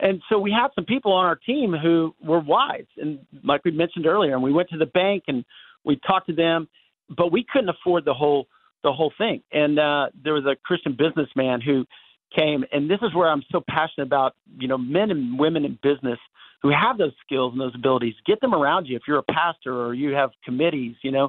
[0.00, 2.86] And so we had some people on our team who were wise.
[2.96, 5.44] And like we mentioned earlier, and we went to the bank and
[5.84, 6.68] we talked to them,
[7.16, 8.46] but we couldn't afford the whole
[8.82, 9.42] the whole thing.
[9.52, 11.84] And uh, there was a Christian businessman who
[12.34, 15.78] came, and this is where I'm so passionate about, you know, men and women in
[15.82, 16.18] business
[16.62, 18.14] who have those skills and those abilities.
[18.26, 21.28] Get them around you if you're a pastor or you have committees, you know.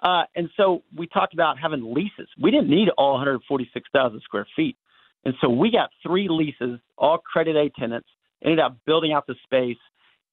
[0.00, 2.28] Uh, and so we talked about having leases.
[2.40, 4.76] We didn't need all 146,000 square feet.
[5.24, 8.08] And so we got three leases, all credit A tenants,
[8.44, 9.78] ended up building out the space,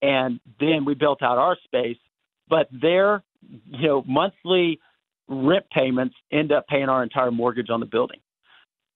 [0.01, 1.97] and then we built out our space.
[2.49, 3.23] But their,
[3.65, 4.79] you know, monthly
[5.27, 8.19] rent payments end up paying our entire mortgage on the building.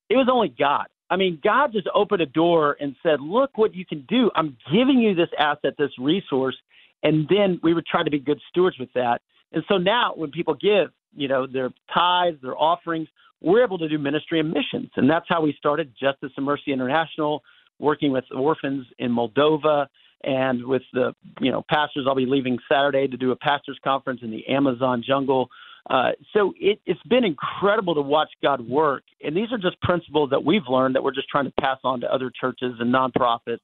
[0.09, 0.87] It was only God.
[1.09, 4.29] I mean, God just opened a door and said, Look what you can do.
[4.35, 6.55] I'm giving you this asset, this resource.
[7.03, 9.21] And then we would try to be good stewards with that.
[9.51, 13.07] And so now when people give, you know, their tithes, their offerings,
[13.41, 14.89] we're able to do ministry and missions.
[14.95, 17.43] And that's how we started Justice and Mercy International,
[17.79, 19.87] working with orphans in Moldova
[20.23, 22.05] and with the, you know, pastors.
[22.07, 25.49] I'll be leaving Saturday to do a pastors conference in the Amazon jungle.
[25.89, 29.03] Uh, so it, it's been incredible to watch God work.
[29.23, 32.01] And these are just principles that we've learned that we're just trying to pass on
[32.01, 33.59] to other churches and nonprofits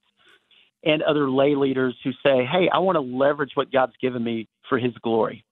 [0.84, 4.48] and other lay leaders who say, hey, I want to leverage what God's given me
[4.68, 5.44] for his glory.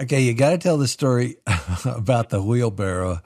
[0.00, 1.36] Okay, you got to tell the story
[1.84, 3.20] about the wheelbarrow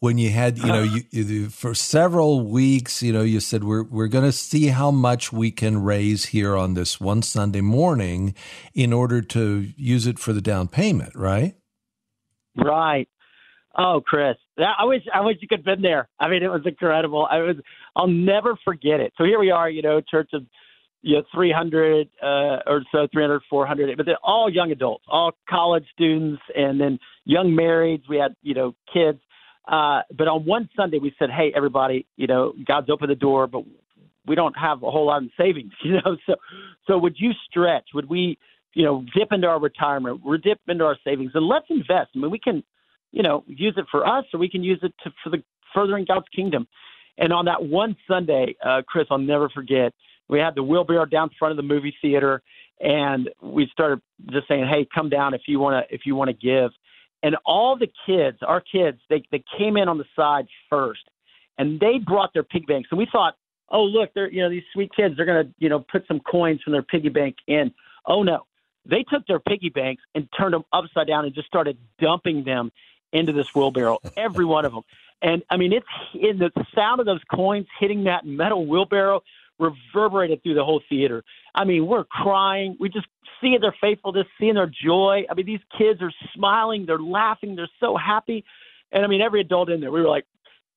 [0.00, 3.84] when you had, you know, you, you, for several weeks, you know, you said we're
[3.84, 8.34] we're going to see how much we can raise here on this one Sunday morning
[8.74, 11.54] in order to use it for the down payment, right?
[12.56, 13.08] Right.
[13.76, 16.08] Oh, Chris, I wish I wish you could have been there.
[16.18, 17.28] I mean, it was incredible.
[17.30, 17.56] I was
[17.94, 19.12] I'll never forget it.
[19.16, 20.42] So here we are, you know, church of
[21.02, 22.26] you know 300 uh,
[22.66, 27.52] or so 300 400 but they're all young adults all college students and then young
[27.52, 29.18] marrieds we had you know kids
[29.70, 33.46] uh, but on one sunday we said hey everybody you know god's opened the door
[33.46, 33.62] but
[34.26, 36.16] we don't have a whole lot in savings you know?
[36.26, 36.34] So
[36.86, 37.88] so would you stretch?
[37.94, 38.38] Would we
[38.74, 40.20] you know dip into our retirement?
[40.24, 42.10] We dip into our savings and let's invest.
[42.14, 42.62] I mean we can
[43.12, 45.42] you know use it for us or we can use it to for the
[45.74, 46.66] furthering god's kingdom.
[47.18, 49.92] And on that one sunday uh, chris i'll never forget
[50.30, 52.40] we had the wheelbarrow down front of the movie theater,
[52.78, 56.28] and we started just saying, "Hey, come down if you want to if you want
[56.28, 56.70] to give."
[57.22, 61.02] And all the kids, our kids, they they came in on the side first,
[61.58, 63.36] and they brought their pig banks, and we thought,
[63.68, 66.62] "Oh, look, they're you know these sweet kids, they're gonna you know put some coins
[66.62, 67.72] from their piggy bank in."
[68.06, 68.46] Oh no,
[68.86, 72.72] they took their piggy banks and turned them upside down and just started dumping them
[73.12, 74.82] into this wheelbarrow, every one of them.
[75.22, 79.22] And I mean, it's in the sound of those coins hitting that metal wheelbarrow
[79.60, 81.22] reverberated through the whole theater.
[81.54, 82.76] I mean, we're crying.
[82.80, 83.06] We just
[83.40, 85.24] see their faithfulness, seeing their joy.
[85.30, 88.44] I mean, these kids are smiling, they're laughing, they're so happy.
[88.92, 90.24] And I mean, every adult in there, we were like,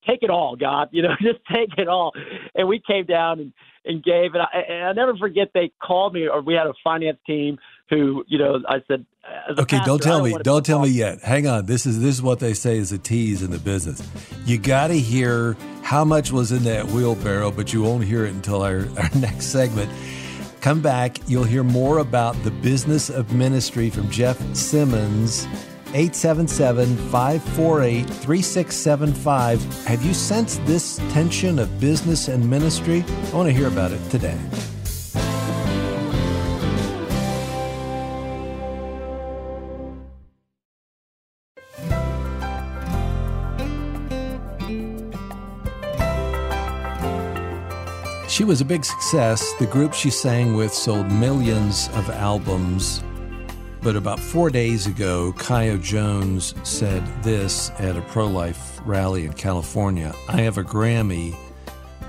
[0.08, 2.12] take it all, God, you know, just take it all.
[2.56, 3.54] And we came down and,
[3.86, 4.34] and gave.
[4.34, 7.58] And I, and I never forget they called me, or we had a finance team
[7.94, 9.06] who, you know, I said,
[9.50, 11.22] okay, pastor, don't tell don't me, don't tell me yet.
[11.22, 14.02] Hang on, this is this is what they say is a tease in the business.
[14.46, 18.34] You got to hear how much was in that wheelbarrow, but you won't hear it
[18.34, 19.92] until our, our next segment.
[20.62, 25.46] Come back, you'll hear more about the business of ministry from Jeff Simmons
[25.94, 29.86] 877 548 3675.
[29.86, 33.04] Have you sensed this tension of business and ministry?
[33.32, 34.40] I want to hear about it today.
[48.34, 49.54] She was a big success.
[49.60, 53.04] The group she sang with sold millions of albums
[53.84, 59.34] but about four days ago, Kaya Jones said this at a pro life rally in
[59.34, 61.36] California I have a Grammy,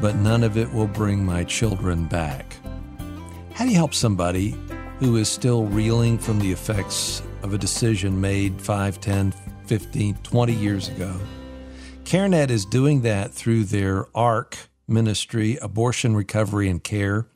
[0.00, 2.56] but none of it will bring my children back.
[3.52, 4.56] How do you help somebody
[5.00, 9.34] who is still reeling from the effects of a decision made 5, 10,
[9.66, 11.14] 15, 20 years ago?
[12.04, 14.56] CareNet is doing that through their ARC
[14.86, 17.26] ministry, Abortion Recovery and Care.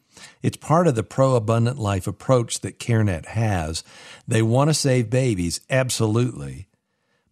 [0.42, 3.84] It's part of the pro abundant life approach that CareNet has.
[4.26, 6.68] They want to save babies, absolutely.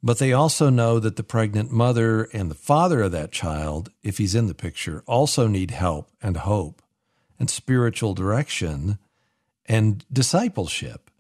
[0.03, 4.19] But they also know that the pregnant mother and the father of that child, if
[4.19, 6.83] he's in the picture, also need help and hope
[7.39, 8.99] and spiritual direction
[9.67, 11.11] and discipleship.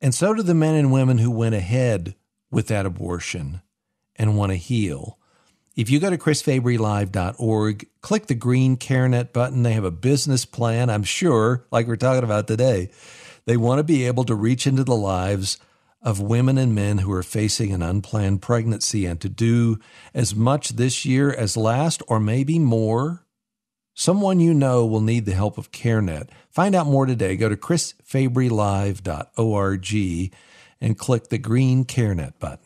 [0.00, 2.14] And so do the men and women who went ahead
[2.50, 3.62] with that abortion
[4.16, 5.18] and want to heal.
[5.76, 9.64] If you go to chrisfabrylive.org, click the green CareNet button.
[9.64, 12.90] They have a business plan, I'm sure, like we're talking about today.
[13.46, 15.58] They want to be able to reach into the lives
[16.00, 19.80] of women and men who are facing an unplanned pregnancy and to do
[20.12, 23.24] as much this year as last, or maybe more.
[23.94, 26.28] Someone you know will need the help of CareNet.
[26.50, 27.36] Find out more today.
[27.36, 30.32] Go to chrisfabrylive.org
[30.80, 32.63] and click the green CareNet button.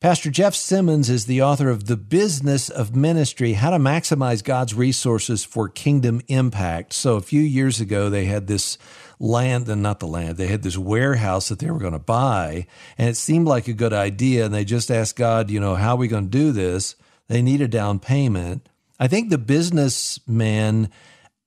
[0.00, 4.72] Pastor Jeff Simmons is the author of The Business of Ministry How to Maximize God's
[4.72, 6.92] Resources for Kingdom Impact.
[6.92, 8.78] So, a few years ago, they had this
[9.18, 12.68] land, and not the land, they had this warehouse that they were going to buy,
[12.96, 14.44] and it seemed like a good idea.
[14.44, 16.94] And they just asked God, you know, how are we going to do this?
[17.26, 18.68] They need a down payment.
[19.00, 20.90] I think the businessman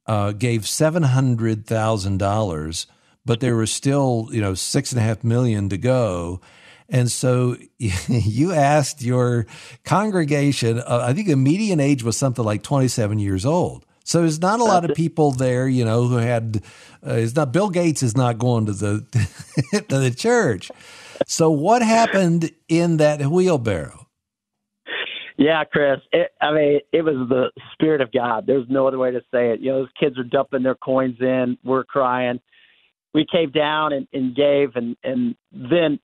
[0.08, 2.86] uh, gave $700,000,
[3.26, 6.42] but there was still, you know, six and a half million to go
[6.92, 9.48] and so you asked your
[9.86, 13.86] congregation, uh, I think the median age was something like 27 years old.
[14.04, 16.62] So there's not a lot of people there, you know, who had.
[17.06, 19.06] Uh, it's not Bill Gates is not going to the
[19.90, 20.70] to the church.
[21.28, 24.08] So what happened in that wheelbarrow?
[25.38, 26.00] Yeah, Chris.
[26.12, 28.46] It, I mean, it was the spirit of God.
[28.46, 29.60] There's no other way to say it.
[29.60, 31.58] You know, those kids are dumping their coins in.
[31.64, 32.40] We're crying.
[33.14, 36.00] We came down and, and gave, and and then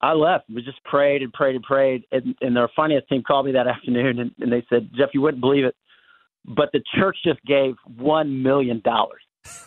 [0.00, 0.48] I left.
[0.48, 2.04] We just prayed and prayed and prayed.
[2.12, 5.20] And, and our finance team called me that afternoon and, and they said, Jeff, you
[5.20, 5.76] wouldn't believe it,
[6.44, 8.82] but the church just gave $1 million.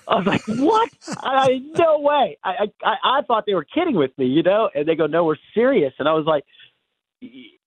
[0.07, 0.89] I was like, what?
[1.23, 2.37] I no way.
[2.43, 4.69] I, I I thought they were kidding with me, you know.
[4.75, 5.93] And they go, no, we're serious.
[5.99, 6.43] And I was like,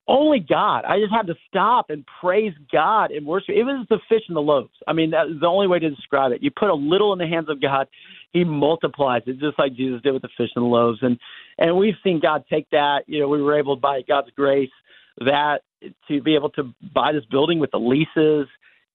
[0.09, 0.85] only God.
[0.85, 3.55] I just had to stop and praise God and worship.
[3.55, 4.75] It was the fish and the loaves.
[4.87, 6.43] I mean, that's the only way to describe it.
[6.43, 7.87] You put a little in the hands of God,
[8.33, 10.99] He multiplies it, just like Jesus did with the fish and the loaves.
[11.03, 11.19] And
[11.59, 13.03] and we've seen God take that.
[13.07, 14.71] You know, we were able by God's grace
[15.19, 15.61] that
[16.09, 18.49] to be able to buy this building with the leases.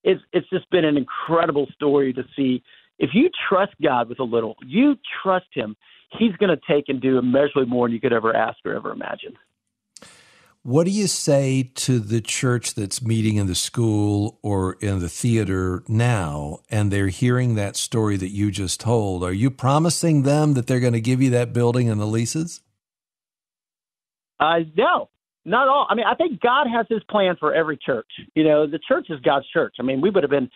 [0.04, 2.62] It's it's just been an incredible story to see.
[2.98, 5.74] If you trust God with a little, you trust Him,
[6.18, 8.90] He's going to take and do immeasurably more than you could ever ask or ever
[8.92, 9.36] imagine.
[10.68, 15.08] What do you say to the church that's meeting in the school or in the
[15.08, 19.24] theater now, and they're hearing that story that you just told?
[19.24, 22.60] Are you promising them that they're going to give you that building and the leases?
[24.38, 25.08] Uh, no,
[25.46, 25.86] not all.
[25.88, 28.10] I mean, I think God has His plan for every church.
[28.34, 29.76] You know, the church is God's church.
[29.80, 30.50] I mean, we would have been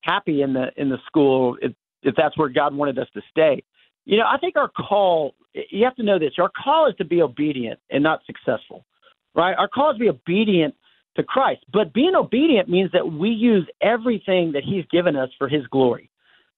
[0.00, 3.62] happy in the in the school if, if that's where God wanted us to stay.
[4.06, 5.34] You know, I think our call.
[5.52, 6.32] You have to know this.
[6.38, 8.86] Our call is to be obedient and not successful
[9.34, 9.54] right?
[9.56, 10.74] Our call is to be obedient
[11.16, 11.64] to Christ.
[11.72, 16.10] But being obedient means that we use everything that He's given us for His glory.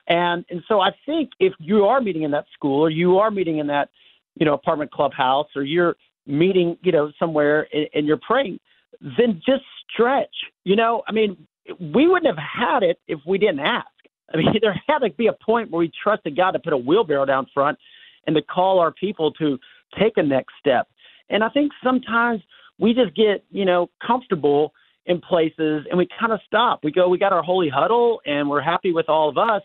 [0.09, 3.31] And and so I think if you are meeting in that school or you are
[3.31, 3.89] meeting in that,
[4.35, 8.59] you know, apartment clubhouse or you're meeting, you know, somewhere and, and you're praying,
[9.01, 10.35] then just stretch.
[10.65, 11.37] You know, I mean,
[11.79, 13.87] we wouldn't have had it if we didn't ask.
[14.33, 16.79] I mean, there had to be a point where we trusted God to put a
[16.79, 17.79] wheelbarrow down front
[18.27, 19.59] and to call our people to
[19.99, 20.89] take a next step.
[21.31, 22.43] And I think sometimes
[22.79, 24.73] we just get, you know, comfortable
[25.07, 26.81] in places and we kind of stop.
[26.85, 29.63] We go, we got our holy huddle and we're happy with all of us.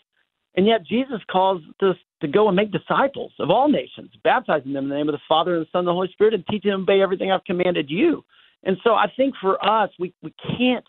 [0.56, 4.86] And yet Jesus calls us to go and make disciples of all nations, baptizing them
[4.86, 6.72] in the name of the Father and the Son and the Holy Spirit and teaching
[6.72, 8.24] them to obey everything I've commanded you.
[8.64, 10.86] And so I think for us, we, we can't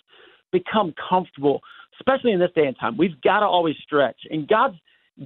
[0.53, 1.61] become comfortable,
[2.01, 2.97] especially in this day and time.
[2.97, 4.17] We've got to always stretch.
[4.31, 4.77] And God's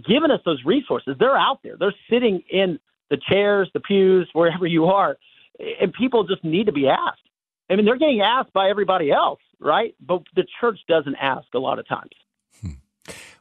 [0.09, 1.15] given us those resources.
[1.21, 1.77] They're out there.
[1.79, 5.17] They're sitting in the chairs, the pews, wherever you are.
[5.59, 7.21] And people just need to be asked.
[7.71, 9.95] I mean, they're getting asked by everybody else, right?
[10.01, 12.11] But the church doesn't ask a lot of times.
[12.61, 12.71] Hmm.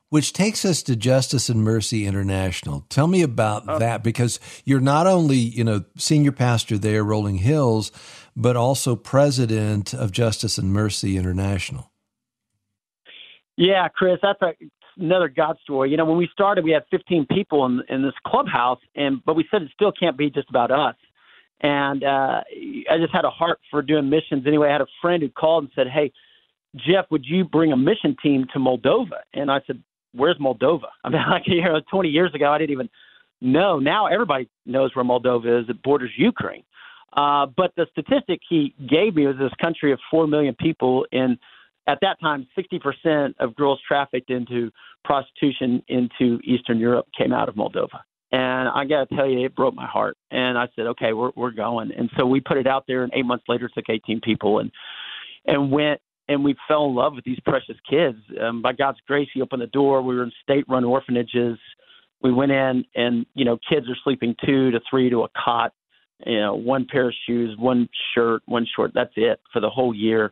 [0.09, 2.85] Which takes us to Justice and Mercy International.
[2.89, 3.79] Tell me about oh.
[3.79, 7.91] that because you're not only, you know, senior pastor there, Rolling Hills,
[8.35, 11.91] but also president of Justice and Mercy International.
[13.57, 14.53] Yeah, Chris, that's a,
[14.97, 15.91] another God story.
[15.91, 19.35] You know, when we started, we had 15 people in, in this clubhouse, and but
[19.35, 20.95] we said it still can't be just about us.
[21.61, 22.41] And uh,
[22.89, 24.69] I just had a heart for doing missions anyway.
[24.69, 26.11] I had a friend who called and said, Hey,
[26.75, 29.21] Jeff, would you bring a mission team to Moldova?
[29.33, 29.81] And I said,
[30.13, 30.87] Where's Moldova?
[31.03, 32.89] I mean, like, you know, 20 years ago, I didn't even
[33.41, 33.79] know.
[33.79, 35.69] Now everybody knows where Moldova is.
[35.69, 36.63] It borders Ukraine.
[37.13, 41.05] Uh, but the statistic he gave me was this country of 4 million people.
[41.11, 41.37] And
[41.87, 44.71] at that time, 60% of girls trafficked into
[45.03, 47.99] prostitution into Eastern Europe came out of Moldova.
[48.31, 50.17] And I got to tell you, it broke my heart.
[50.31, 51.91] And I said, okay, we're we're going.
[51.91, 54.71] And so we put it out there, and eight months later, took 18 people and
[55.45, 58.17] and went and we fell in love with these precious kids.
[58.41, 60.01] Um, by God's grace, He opened the door.
[60.01, 61.57] We were in state-run orphanages.
[62.21, 65.73] We went in, and you know, kids are sleeping two to three to a cot.
[66.25, 68.91] You know, one pair of shoes, one shirt, one short.
[68.93, 70.31] That's it for the whole year.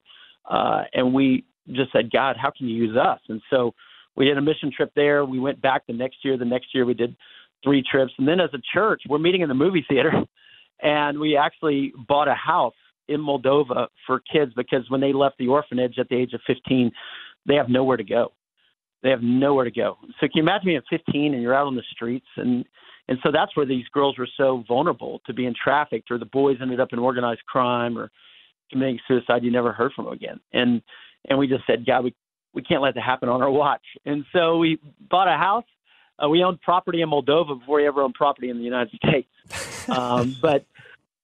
[0.49, 3.19] Uh, and we just said, God, how can you use us?
[3.27, 3.73] And so
[4.15, 5.25] we did a mission trip there.
[5.25, 6.38] We went back the next year.
[6.38, 7.15] The next year we did
[7.63, 8.13] three trips.
[8.17, 10.11] And then as a church, we're meeting in the movie theater,
[10.81, 12.73] and we actually bought a house
[13.07, 16.91] in Moldova for kids because when they left the orphanage at the age of 15,
[17.47, 18.31] they have nowhere to go.
[19.01, 19.97] They have nowhere to go.
[20.19, 22.65] So can you imagine being 15 and you're out on the streets and
[23.09, 26.57] and so that's where these girls were so vulnerable to being trafficked, or the boys
[26.61, 28.11] ended up in organized crime or
[28.69, 29.43] committing suicide.
[29.43, 30.39] You never heard from them again.
[30.53, 30.83] And
[31.27, 32.13] and we just said, God, we
[32.53, 33.81] we can't let that happen on our watch.
[34.05, 34.77] And so we
[35.09, 35.65] bought a house
[36.23, 39.29] uh, we owned property in Moldova before we ever owned property in the United States.
[39.89, 40.67] Um, but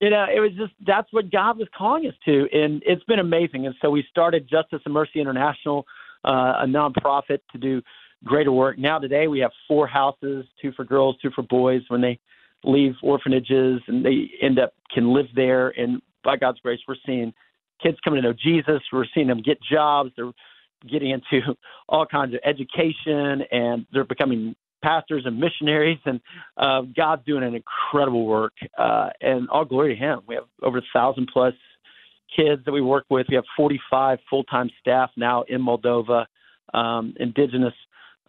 [0.01, 3.19] you know, it was just that's what God was calling us to, and it's been
[3.19, 3.67] amazing.
[3.67, 5.85] And so we started Justice and Mercy International,
[6.23, 7.83] uh, a nonprofit to do
[8.23, 8.79] greater work.
[8.79, 11.83] Now today we have four houses, two for girls, two for boys.
[11.89, 12.19] When they
[12.63, 17.33] leave orphanages and they end up can live there, and by God's grace, we're seeing
[17.81, 18.81] kids coming to know Jesus.
[18.91, 20.11] We're seeing them get jobs.
[20.15, 20.31] They're
[20.89, 21.55] getting into
[21.89, 26.19] all kinds of education, and they're becoming pastors and missionaries, and
[26.57, 28.53] uh, God's doing an incredible work.
[28.77, 30.19] Uh, and all glory to Him.
[30.27, 31.53] We have over a thousand plus
[32.35, 33.27] kids that we work with.
[33.29, 36.25] We have 45 full time staff now in Moldova,
[36.73, 37.73] um, indigenous,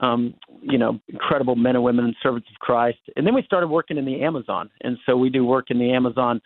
[0.01, 2.99] um, you know, incredible men and women and servants of Christ.
[3.17, 5.93] And then we started working in the Amazon, and so we do work in the
[5.93, 6.41] Amazon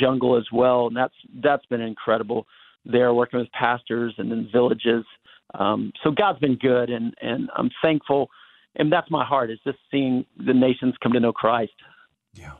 [0.00, 2.46] jungle as well, and that's that's been incredible.
[2.86, 5.04] There, working with pastors and in villages.
[5.58, 8.28] Um, so God's been good, and and I'm thankful
[8.76, 11.72] and that's my heart is just seeing the nations come to know Christ.
[12.32, 12.52] Yeah.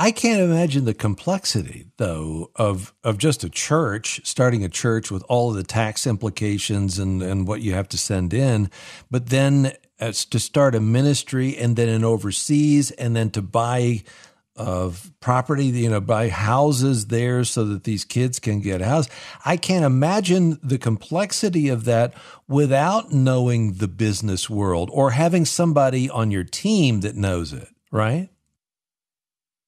[0.00, 5.24] I can't imagine the complexity though of of just a church, starting a church with
[5.28, 8.70] all of the tax implications and and what you have to send in,
[9.10, 14.04] but then as to start a ministry and then an overseas and then to buy
[14.58, 19.08] of property, you know, buy houses there so that these kids can get a house.
[19.44, 22.14] I can't imagine the complexity of that
[22.48, 28.28] without knowing the business world or having somebody on your team that knows it, right?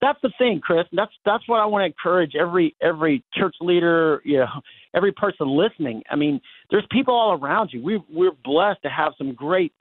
[0.00, 0.86] That's the thing, Chris.
[0.92, 4.46] That's that's what I want to encourage every every church leader, you know,
[4.94, 6.02] every person listening.
[6.10, 7.82] I mean, there's people all around you.
[7.82, 9.72] We we're blessed to have some great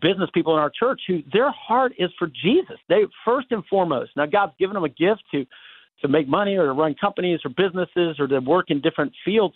[0.00, 2.76] business people in our church who their heart is for Jesus.
[2.88, 4.10] They first and foremost.
[4.16, 5.46] Now God's given them a gift to
[6.02, 9.54] to make money or to run companies or businesses or to work in different fields.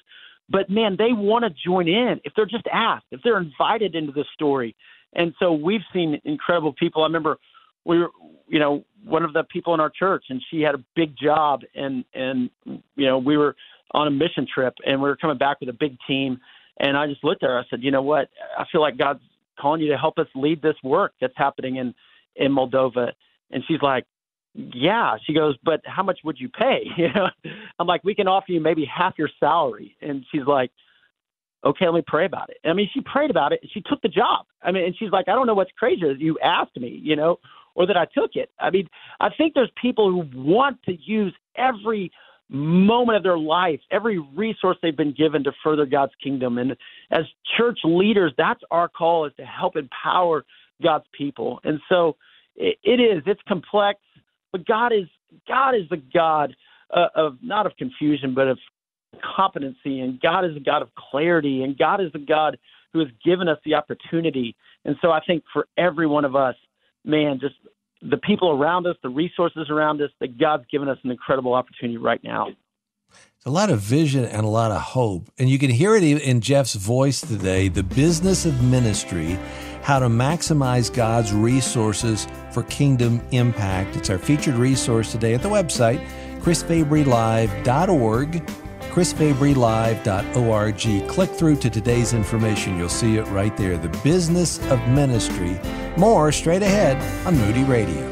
[0.48, 4.12] But man, they want to join in if they're just asked, if they're invited into
[4.12, 4.74] the story.
[5.12, 7.02] And so we've seen incredible people.
[7.02, 7.38] I remember
[7.84, 8.10] we were,
[8.48, 11.60] you know, one of the people in our church, and she had a big job,
[11.74, 13.56] and and you know, we were
[13.92, 16.38] on a mission trip, and we were coming back with a big team.
[16.78, 17.58] And I just looked at her.
[17.58, 18.30] I said, you know what?
[18.56, 19.20] I feel like God's
[19.60, 21.94] calling you to help us lead this work that's happening in
[22.36, 23.12] in Moldova."
[23.50, 24.04] And she's like,
[24.54, 27.28] "Yeah." She goes, "But how much would you pay?" You know,
[27.78, 30.70] I'm like, "We can offer you maybe half your salary." And she's like,
[31.64, 33.60] "Okay, let me pray about it." I mean, she prayed about it.
[33.72, 34.46] She took the job.
[34.62, 36.12] I mean, and she's like, "I don't know what's crazier.
[36.12, 37.38] You asked me, you know,
[37.74, 38.88] or that I took it." I mean,
[39.20, 42.10] I think there's people who want to use every
[42.50, 46.58] moment of their life, every resource they've been given to further God's kingdom.
[46.58, 46.76] And
[47.10, 47.24] as
[47.56, 50.44] church leaders, that's our call is to help empower
[50.82, 51.60] God's people.
[51.64, 52.16] And so
[52.56, 54.00] it, it is, it's complex,
[54.52, 55.06] but God is
[55.46, 56.56] God is the God
[56.94, 58.58] uh, of not of confusion, but of
[59.36, 60.00] competency.
[60.00, 61.62] And God is a God of clarity.
[61.62, 62.58] And God is the God
[62.92, 64.56] who has given us the opportunity.
[64.84, 66.56] And so I think for every one of us,
[67.04, 67.54] man, just
[68.02, 71.98] the people around us, the resources around us, that God's given us an incredible opportunity
[71.98, 72.48] right now.
[73.10, 75.30] It's a lot of vision and a lot of hope.
[75.38, 79.38] And you can hear it in Jeff's voice today the business of ministry,
[79.82, 83.96] how to maximize God's resources for kingdom impact.
[83.96, 86.06] It's our featured resource today at the website,
[86.40, 91.08] chrisfabrylive.org chrisfabrylive.org.
[91.08, 92.76] Click through to today's information.
[92.76, 93.78] You'll see it right there.
[93.78, 95.58] The Business of Ministry.
[95.96, 98.08] More straight ahead on Moody Radio.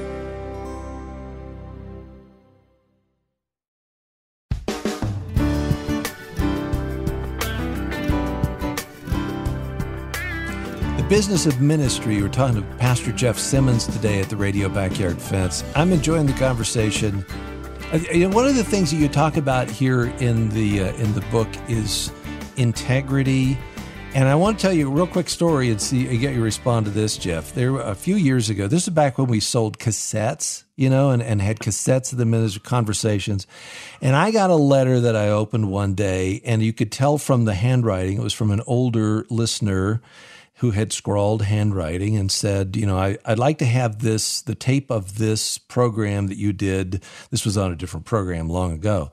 [10.96, 12.22] The Business of Ministry.
[12.22, 15.64] We're talking to Pastor Jeff Simmons today at the Radio Backyard Fence.
[15.74, 17.24] I'm enjoying the conversation
[17.90, 21.48] one of the things that you talk about here in the uh, in the book
[21.68, 22.12] is
[22.56, 23.56] integrity.
[24.14, 26.84] And I want to tell you a real quick story and see get you respond
[26.84, 27.54] to this, Jeff.
[27.54, 31.22] There a few years ago, this is back when we sold cassettes, you know, and,
[31.22, 33.46] and had cassettes of the ministry conversations.
[34.02, 37.46] And I got a letter that I opened one day, and you could tell from
[37.46, 40.02] the handwriting, it was from an older listener
[40.58, 44.56] who had scrawled handwriting and said, you know, I, would like to have this, the
[44.56, 47.02] tape of this program that you did.
[47.30, 49.12] This was on a different program long ago.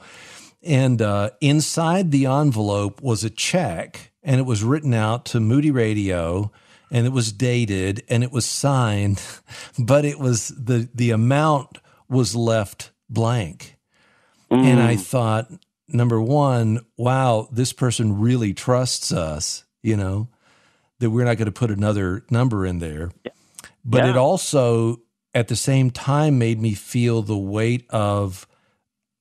[0.63, 5.69] And uh, inside the envelope was a check, and it was written out to Moody
[5.69, 6.51] Radio,
[6.89, 9.21] and it was dated, and it was signed,
[9.79, 11.77] but it was the the amount
[12.09, 13.77] was left blank.
[14.49, 14.63] Mm.
[14.63, 15.51] And I thought,
[15.87, 20.29] number one, wow, this person really trusts us, you know
[21.06, 23.12] that we're not going to put another number in there.
[23.24, 23.32] Yeah.
[23.86, 24.10] But yeah.
[24.10, 25.01] it also,
[25.36, 28.47] at the same time, made me feel the weight of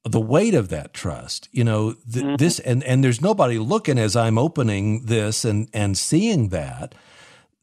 [0.04, 1.48] the weight of that trust.
[1.52, 2.36] You know, th- mm-hmm.
[2.36, 6.94] this and and there's nobody looking as I'm opening this and and seeing that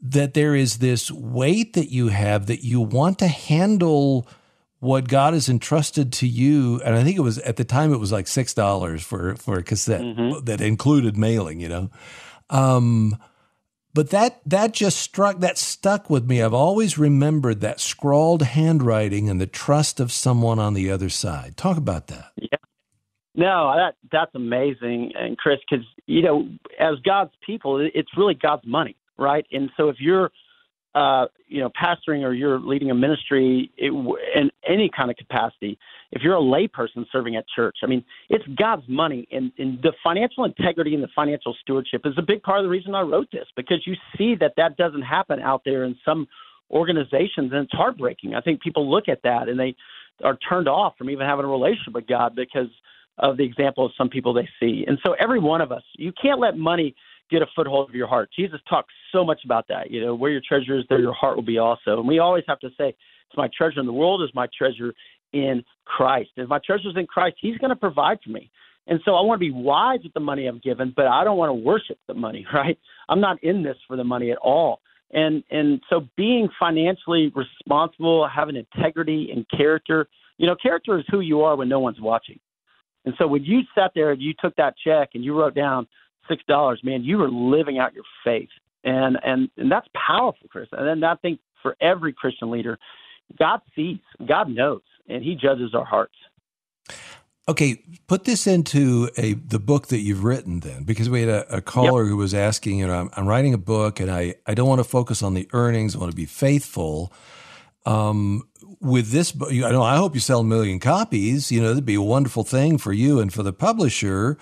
[0.01, 4.27] that there is this weight that you have that you want to handle
[4.79, 7.99] what God has entrusted to you, and I think it was at the time it
[7.99, 10.45] was like six dollars for for a cassette mm-hmm.
[10.45, 11.59] that included mailing.
[11.59, 11.89] You know,
[12.49, 13.17] um,
[13.93, 16.41] but that that just struck that stuck with me.
[16.41, 21.57] I've always remembered that scrawled handwriting and the trust of someone on the other side.
[21.57, 22.31] Talk about that.
[22.37, 22.57] Yeah.
[23.33, 26.47] No, that that's amazing, and Chris, because you know,
[26.79, 29.45] as God's people, it's really God's money, right?
[29.51, 30.31] And so if you're
[30.93, 33.91] uh, you know, pastoring or you're leading a ministry it,
[34.35, 35.77] in any kind of capacity,
[36.11, 39.93] if you're a layperson serving at church, I mean, it's God's money, and, and the
[40.03, 43.29] financial integrity and the financial stewardship is a big part of the reason I wrote
[43.31, 46.27] this because you see that that doesn't happen out there in some
[46.69, 48.35] organizations, and it's heartbreaking.
[48.35, 49.75] I think people look at that and they
[50.23, 52.69] are turned off from even having a relationship with God because
[53.17, 54.85] of the example of some people they see.
[54.87, 56.95] And so, every one of us, you can't let money
[57.31, 58.29] get a foothold of your heart.
[58.37, 59.89] Jesus talks so much about that.
[59.89, 61.99] You know, where your treasure is, there your heart will be also.
[61.99, 64.93] And we always have to say, it's my treasure in the world, is my treasure
[65.33, 66.31] in Christ.
[66.35, 68.51] If my treasure is in Christ, He's going to provide for me.
[68.87, 71.37] And so I want to be wise with the money I'm given, but I don't
[71.37, 72.77] want to worship the money, right?
[73.09, 74.81] I'm not in this for the money at all.
[75.13, 80.07] And and so being financially responsible, having integrity and character,
[80.37, 82.39] you know, character is who you are when no one's watching.
[83.03, 85.87] And so when you sat there and you took that check and you wrote down,
[86.27, 88.49] six dollars, man, you are living out your faith,
[88.83, 90.67] and and and that's powerful, Chris.
[90.71, 92.77] And then I think for every Christian leader,
[93.37, 96.15] God sees, God knows, and He judges our hearts.
[97.47, 101.57] Okay, put this into a the book that you've written then, because we had a,
[101.57, 102.09] a caller yep.
[102.09, 104.79] who was asking, you know, I'm, I'm, writing a book and I, I don't want
[104.79, 105.95] to focus on the earnings.
[105.95, 107.11] I want to be faithful.
[107.85, 108.47] Um,
[108.79, 111.51] with this, I know I hope you sell a million copies.
[111.51, 114.37] You know, that'd be a wonderful thing for you and for the publisher.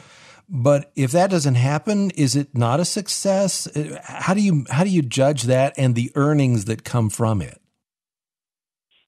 [0.50, 3.68] But if that doesn't happen, is it not a success?
[3.68, 7.42] Uh, how do you how do you judge that and the earnings that come from
[7.42, 7.62] it?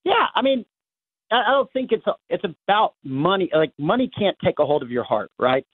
[0.04, 0.66] Yeah, I mean,
[1.32, 3.50] I don't think it's a, it's about money.
[3.54, 5.66] Like money can't take a hold of your heart, right?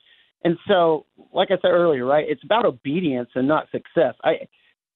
[0.43, 4.13] And so, like I said earlier, right, it's about obedience and not success.
[4.23, 4.47] I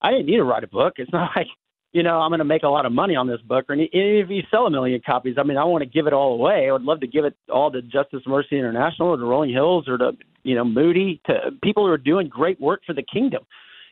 [0.01, 0.93] I didn't need to write a book.
[0.97, 1.47] It's not like
[1.91, 4.29] you know I'm going to make a lot of money on this book, or if
[4.29, 6.67] you sell a million copies, I mean I want to give it all away.
[6.69, 9.87] I would love to give it all to Justice Mercy International or to Rolling Hills
[9.87, 10.11] or to
[10.43, 13.43] you know Moody to people who are doing great work for the kingdom.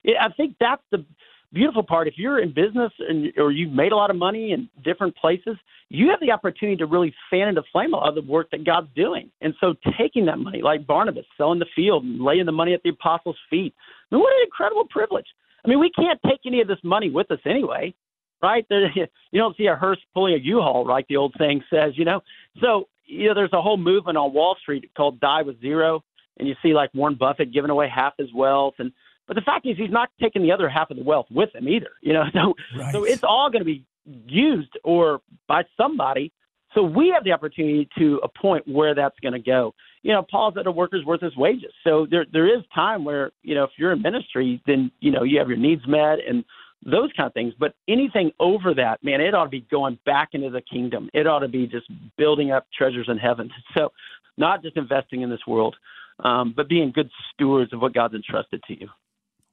[0.06, 1.06] I think that's the
[1.54, 2.08] beautiful part.
[2.08, 5.58] If you're in business and or you've made a lot of money in different places,
[5.90, 8.66] you have the opportunity to really fan into flame a lot of the work that
[8.66, 9.30] God's doing.
[9.42, 12.84] And so taking that money, like Barnabas, selling the field and laying the money at
[12.84, 13.74] the apostles' feet.
[14.12, 15.26] I mean, what an incredible privilege.
[15.64, 17.94] I mean, we can't take any of this money with us anyway,
[18.42, 18.66] right?
[18.70, 18.90] There,
[19.32, 21.06] You don't see a hearse pulling a U-Haul, right?
[21.08, 22.22] The old saying says, you know.
[22.62, 26.04] So, you know, there's a whole movement on Wall Street called Die with Zero,
[26.38, 28.92] and you see like Warren Buffett giving away half his wealth and–
[29.30, 31.70] but the fact is, he's not taking the other half of the wealth with him
[31.70, 31.92] either.
[32.02, 32.92] You know, so right.
[32.92, 33.86] so it's all going to be
[34.26, 36.34] used or by somebody.
[36.74, 39.74] So we have the opportunity to appoint where that's going to go.
[40.02, 41.74] You know, Paul's at a worker's worth his wages.
[41.84, 45.24] So there there is time where you know if you're in ministry, then you know
[45.24, 46.44] you have your needs met and
[46.86, 47.54] those kind of things.
[47.60, 51.10] But anything over that, man, it ought to be going back into the kingdom.
[51.14, 51.88] It ought to be just
[52.18, 53.50] building up treasures in heaven.
[53.78, 53.92] So
[54.38, 55.76] not just investing in this world,
[56.24, 58.88] um, but being good stewards of what God's entrusted to you.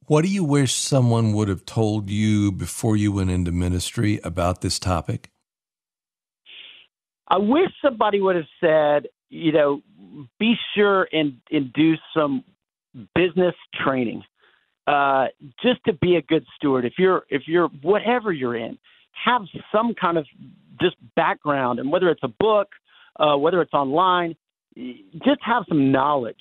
[0.07, 4.61] What do you wish someone would have told you before you went into ministry about
[4.61, 5.31] this topic?
[7.29, 9.83] I wish somebody would have said, you know,
[10.39, 12.45] be sure and, and do some
[13.15, 13.55] business
[13.85, 14.23] training,
[14.87, 15.27] uh,
[15.63, 16.85] just to be a good steward.
[16.85, 18.79] If you're, if you're, whatever you're in,
[19.25, 20.27] have some kind of
[20.81, 22.69] just background, and whether it's a book,
[23.19, 24.37] uh, whether it's online,
[24.77, 26.37] just have some knowledge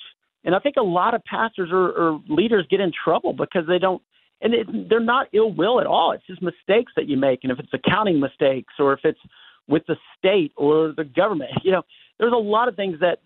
[0.46, 3.80] and I think a lot of pastors or, or leaders get in trouble because they
[3.80, 4.02] don't,
[4.42, 6.12] and it, they're not ill will at all.
[6.12, 7.40] It's just mistakes that you make.
[7.42, 9.20] And if it's accounting mistakes or if it's
[9.68, 11.82] with the state or the government, you know,
[12.20, 13.20] there's a lot of things that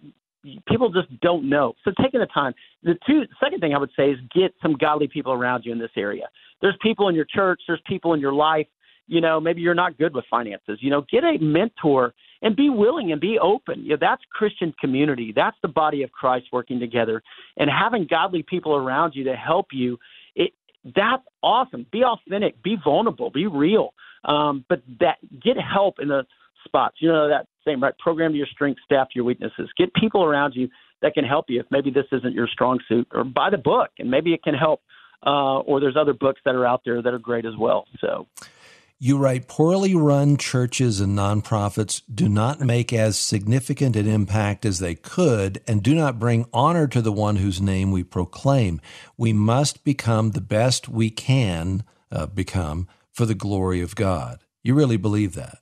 [0.68, 1.74] people just don't know.
[1.84, 2.54] So taking the time.
[2.84, 5.80] The two second thing I would say is get some godly people around you in
[5.80, 6.30] this area.
[6.62, 8.68] There's people in your church, there's people in your life
[9.10, 10.78] you know, maybe you're not good with finances.
[10.82, 12.14] You know, get a mentor
[12.44, 13.82] and be willing and be open.
[13.82, 15.34] You know, that's Christian community.
[15.36, 17.24] That's the body of Christ working together
[17.58, 19.98] and having godly people around you to help you.
[20.36, 20.52] It
[20.96, 21.88] that's awesome.
[21.92, 23.94] Be authentic, be vulnerable, be real.
[24.26, 26.26] Um, but that get help in the
[26.66, 26.98] spots.
[27.00, 27.98] You know that same right.
[28.00, 29.70] Program your strengths, staff to your weaknesses.
[29.78, 30.70] Get people around you
[31.02, 33.90] that can help you if maybe this isn't your strong suit, or buy the book
[34.00, 34.82] and maybe it can help.
[35.26, 37.86] Uh, or there's other books that are out there that are great as well.
[38.00, 38.28] So.
[39.02, 44.80] You write poorly run churches and nonprofits do not make as significant an impact as
[44.80, 48.82] they could and do not bring honor to the one whose name we proclaim.
[49.18, 54.44] We must become the best we can uh, become for the glory of God.
[54.64, 55.60] You really believe that?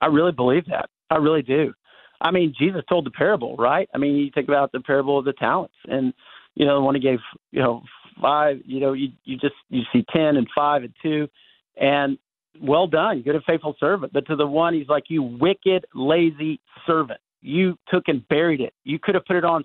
[0.00, 0.88] I really believe that.
[1.10, 1.72] I really do.
[2.20, 3.88] I mean, Jesus told the parable, right?
[3.94, 6.12] I mean, you think about the parable of the talents, and
[6.54, 7.20] you know, the one he gave,
[7.52, 7.82] you know,
[8.20, 8.60] five.
[8.64, 11.28] You know, you you just you see ten and five and two,
[11.80, 12.18] and
[12.60, 14.12] well done, good and faithful servant.
[14.12, 17.20] But to the one, he's like, you wicked, lazy servant.
[17.40, 18.74] You took and buried it.
[18.82, 19.64] You could have put it on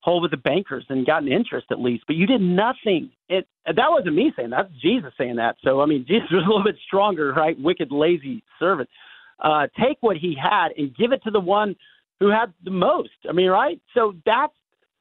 [0.00, 3.10] hold with the bankers and gotten interest at least, but you did nothing.
[3.28, 4.68] It that wasn't me saying that.
[4.68, 5.56] That's Jesus saying that.
[5.62, 7.58] So I mean, Jesus was a little bit stronger, right?
[7.58, 8.88] Wicked, lazy servant.
[9.42, 11.74] Uh, take what he had and give it to the one
[12.20, 13.10] who had the most.
[13.28, 13.80] I mean, right?
[13.94, 14.54] So that's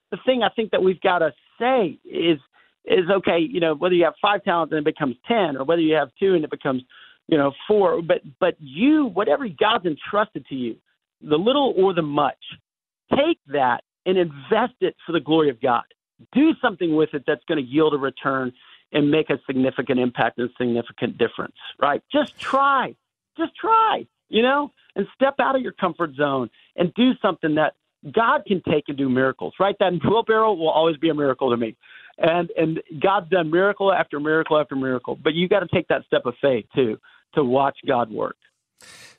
[0.09, 2.39] the thing I think that we've got to say is
[2.85, 3.37] is okay.
[3.39, 6.09] You know, whether you have five talents and it becomes ten, or whether you have
[6.19, 6.83] two and it becomes
[7.31, 10.75] you know, four, but but you, whatever God's entrusted to you,
[11.21, 12.37] the little or the much,
[13.09, 15.83] take that and invest it for the glory of God.
[16.33, 18.51] Do something with it that's going to yield a return
[18.91, 21.55] and make a significant impact and significant difference.
[21.81, 22.03] Right?
[22.11, 22.95] Just try.
[23.37, 24.05] Just try.
[24.31, 27.73] You know, and step out of your comfort zone and do something that
[28.13, 29.53] God can take and do miracles.
[29.59, 29.75] Right?
[29.79, 31.75] That wheelbarrow will always be a miracle to me
[32.17, 35.17] and and God's done miracle after miracle after miracle.
[35.21, 36.97] But you got to take that step of faith too
[37.35, 38.35] to watch God work.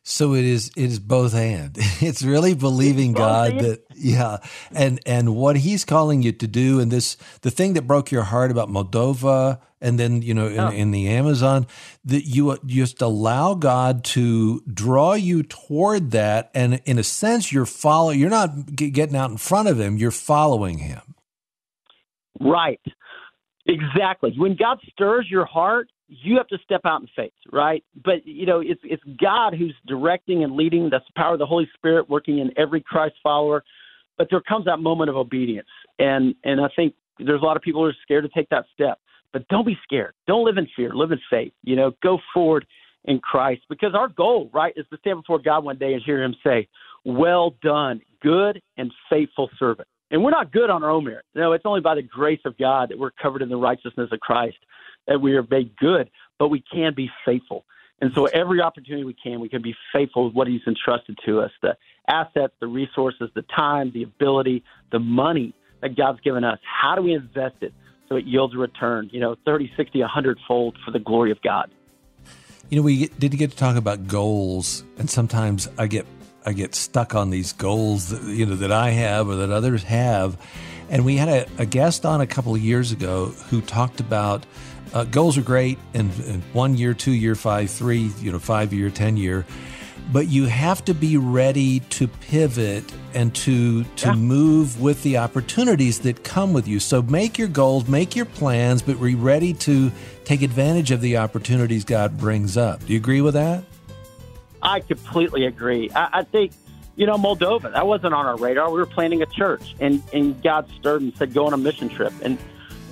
[0.04, 1.76] So it is it is both and.
[2.00, 4.38] It's really believing God that yeah.
[4.72, 8.24] And and what he's calling you to do and this the thing that broke your
[8.24, 11.68] heart about Moldova and then you know in, in the Amazon
[12.04, 17.66] that you just allow God to draw you toward that and in a sense you're
[17.66, 21.14] follow you're not getting out in front of him, you're following him.
[22.40, 22.80] Right.
[23.66, 24.34] Exactly.
[24.36, 27.84] When God stirs your heart, you have to step out in faith, right?
[28.04, 30.90] But you know, it's it's God who's directing and leading.
[30.90, 33.64] That's the power of the Holy Spirit working in every Christ follower.
[34.18, 37.62] But there comes that moment of obedience, and and I think there's a lot of
[37.62, 38.98] people who are scared to take that step.
[39.32, 40.12] But don't be scared.
[40.26, 40.94] Don't live in fear.
[40.94, 41.52] Live in faith.
[41.62, 42.66] You know, go forward
[43.04, 46.22] in Christ because our goal, right, is to stand before God one day and hear
[46.22, 46.68] Him say,
[47.04, 51.24] "Well done, good and faithful servant." And we're not good on our own merit.
[51.34, 54.20] No, it's only by the grace of God that we're covered in the righteousness of
[54.20, 54.58] Christ.
[55.06, 57.64] That we are made good, but we can be faithful.
[58.00, 61.40] And so every opportunity we can, we can be faithful with what He's entrusted to
[61.40, 61.76] us the
[62.08, 66.58] assets, the resources, the time, the ability, the money that God's given us.
[66.64, 67.72] How do we invest it
[68.08, 71.40] so it yields a return, you know, 30, 60, 100 fold for the glory of
[71.42, 71.70] God?
[72.70, 76.06] You know, we did get to talk about goals, and sometimes I get
[76.44, 79.84] I get stuck on these goals that you know that I have or that others
[79.84, 80.40] have.
[80.90, 84.44] And we had a, a guest on a couple of years ago who talked about
[84.92, 88.72] uh, goals are great in, in one year, two year, five, three, you know, five
[88.72, 89.46] year, ten year,
[90.12, 92.84] but you have to be ready to pivot
[93.14, 94.14] and to to yeah.
[94.14, 96.80] move with the opportunities that come with you.
[96.80, 99.90] So make your goals, make your plans, but be ready to
[100.24, 102.84] take advantage of the opportunities God brings up.
[102.84, 103.64] Do you agree with that?
[104.60, 105.90] I completely agree.
[105.90, 106.52] I, I think
[106.94, 108.70] you know, Moldova, that wasn't on our radar.
[108.70, 111.88] We were planning a church, and, and God stirred and said, go on a mission
[111.88, 112.12] trip.
[112.22, 112.38] And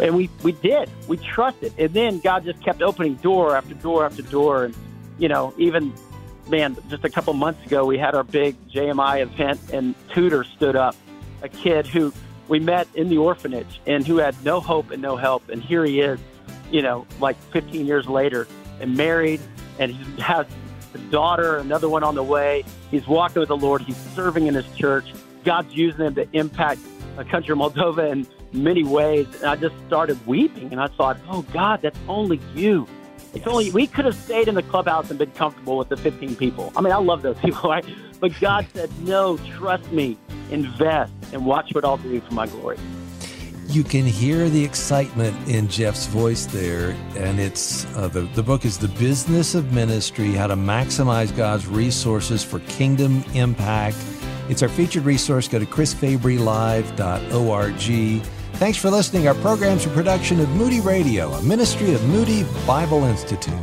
[0.01, 0.89] and we, we did.
[1.09, 1.73] We trusted.
[1.79, 4.65] And then God just kept opening door after door after door.
[4.65, 4.75] And,
[5.19, 5.93] you know, even,
[6.49, 10.77] man, just a couple months ago, we had our big JMI event, and Tudor stood
[10.77, 10.97] up,
[11.43, 12.13] a kid who
[12.49, 15.49] we met in the orphanage and who had no hope and no help.
[15.51, 16.19] And here he is,
[16.71, 18.49] you know, like 15 years later,
[18.81, 19.41] and married,
[19.79, 20.47] and he has
[20.95, 22.65] a daughter, another one on the way.
[22.91, 23.83] He's walking with the Lord.
[23.83, 25.13] He's serving in his church.
[25.45, 26.81] God's using him to impact
[27.17, 29.27] a country Moldova and many ways.
[29.37, 32.87] And I just started weeping, and I thought, "Oh God, that's only you."
[33.33, 33.47] It's yes.
[33.47, 36.73] only we could have stayed in the clubhouse and been comfortable with the 15 people.
[36.75, 37.85] I mean, I love those people, right?
[38.19, 40.19] But God said, "No, trust me,
[40.51, 42.79] invest, and watch what I'll do for my glory."
[43.69, 48.65] You can hear the excitement in Jeff's voice there, and it's uh, the the book
[48.65, 53.99] is the business of ministry: how to maximize God's resources for kingdom impact.
[54.49, 55.47] It's our featured resource.
[55.47, 58.40] Go to chrisfabrylive.org.
[58.61, 59.27] Thanks for listening.
[59.27, 63.55] Our program's a production of Moody Radio, a ministry of Moody Bible Institute.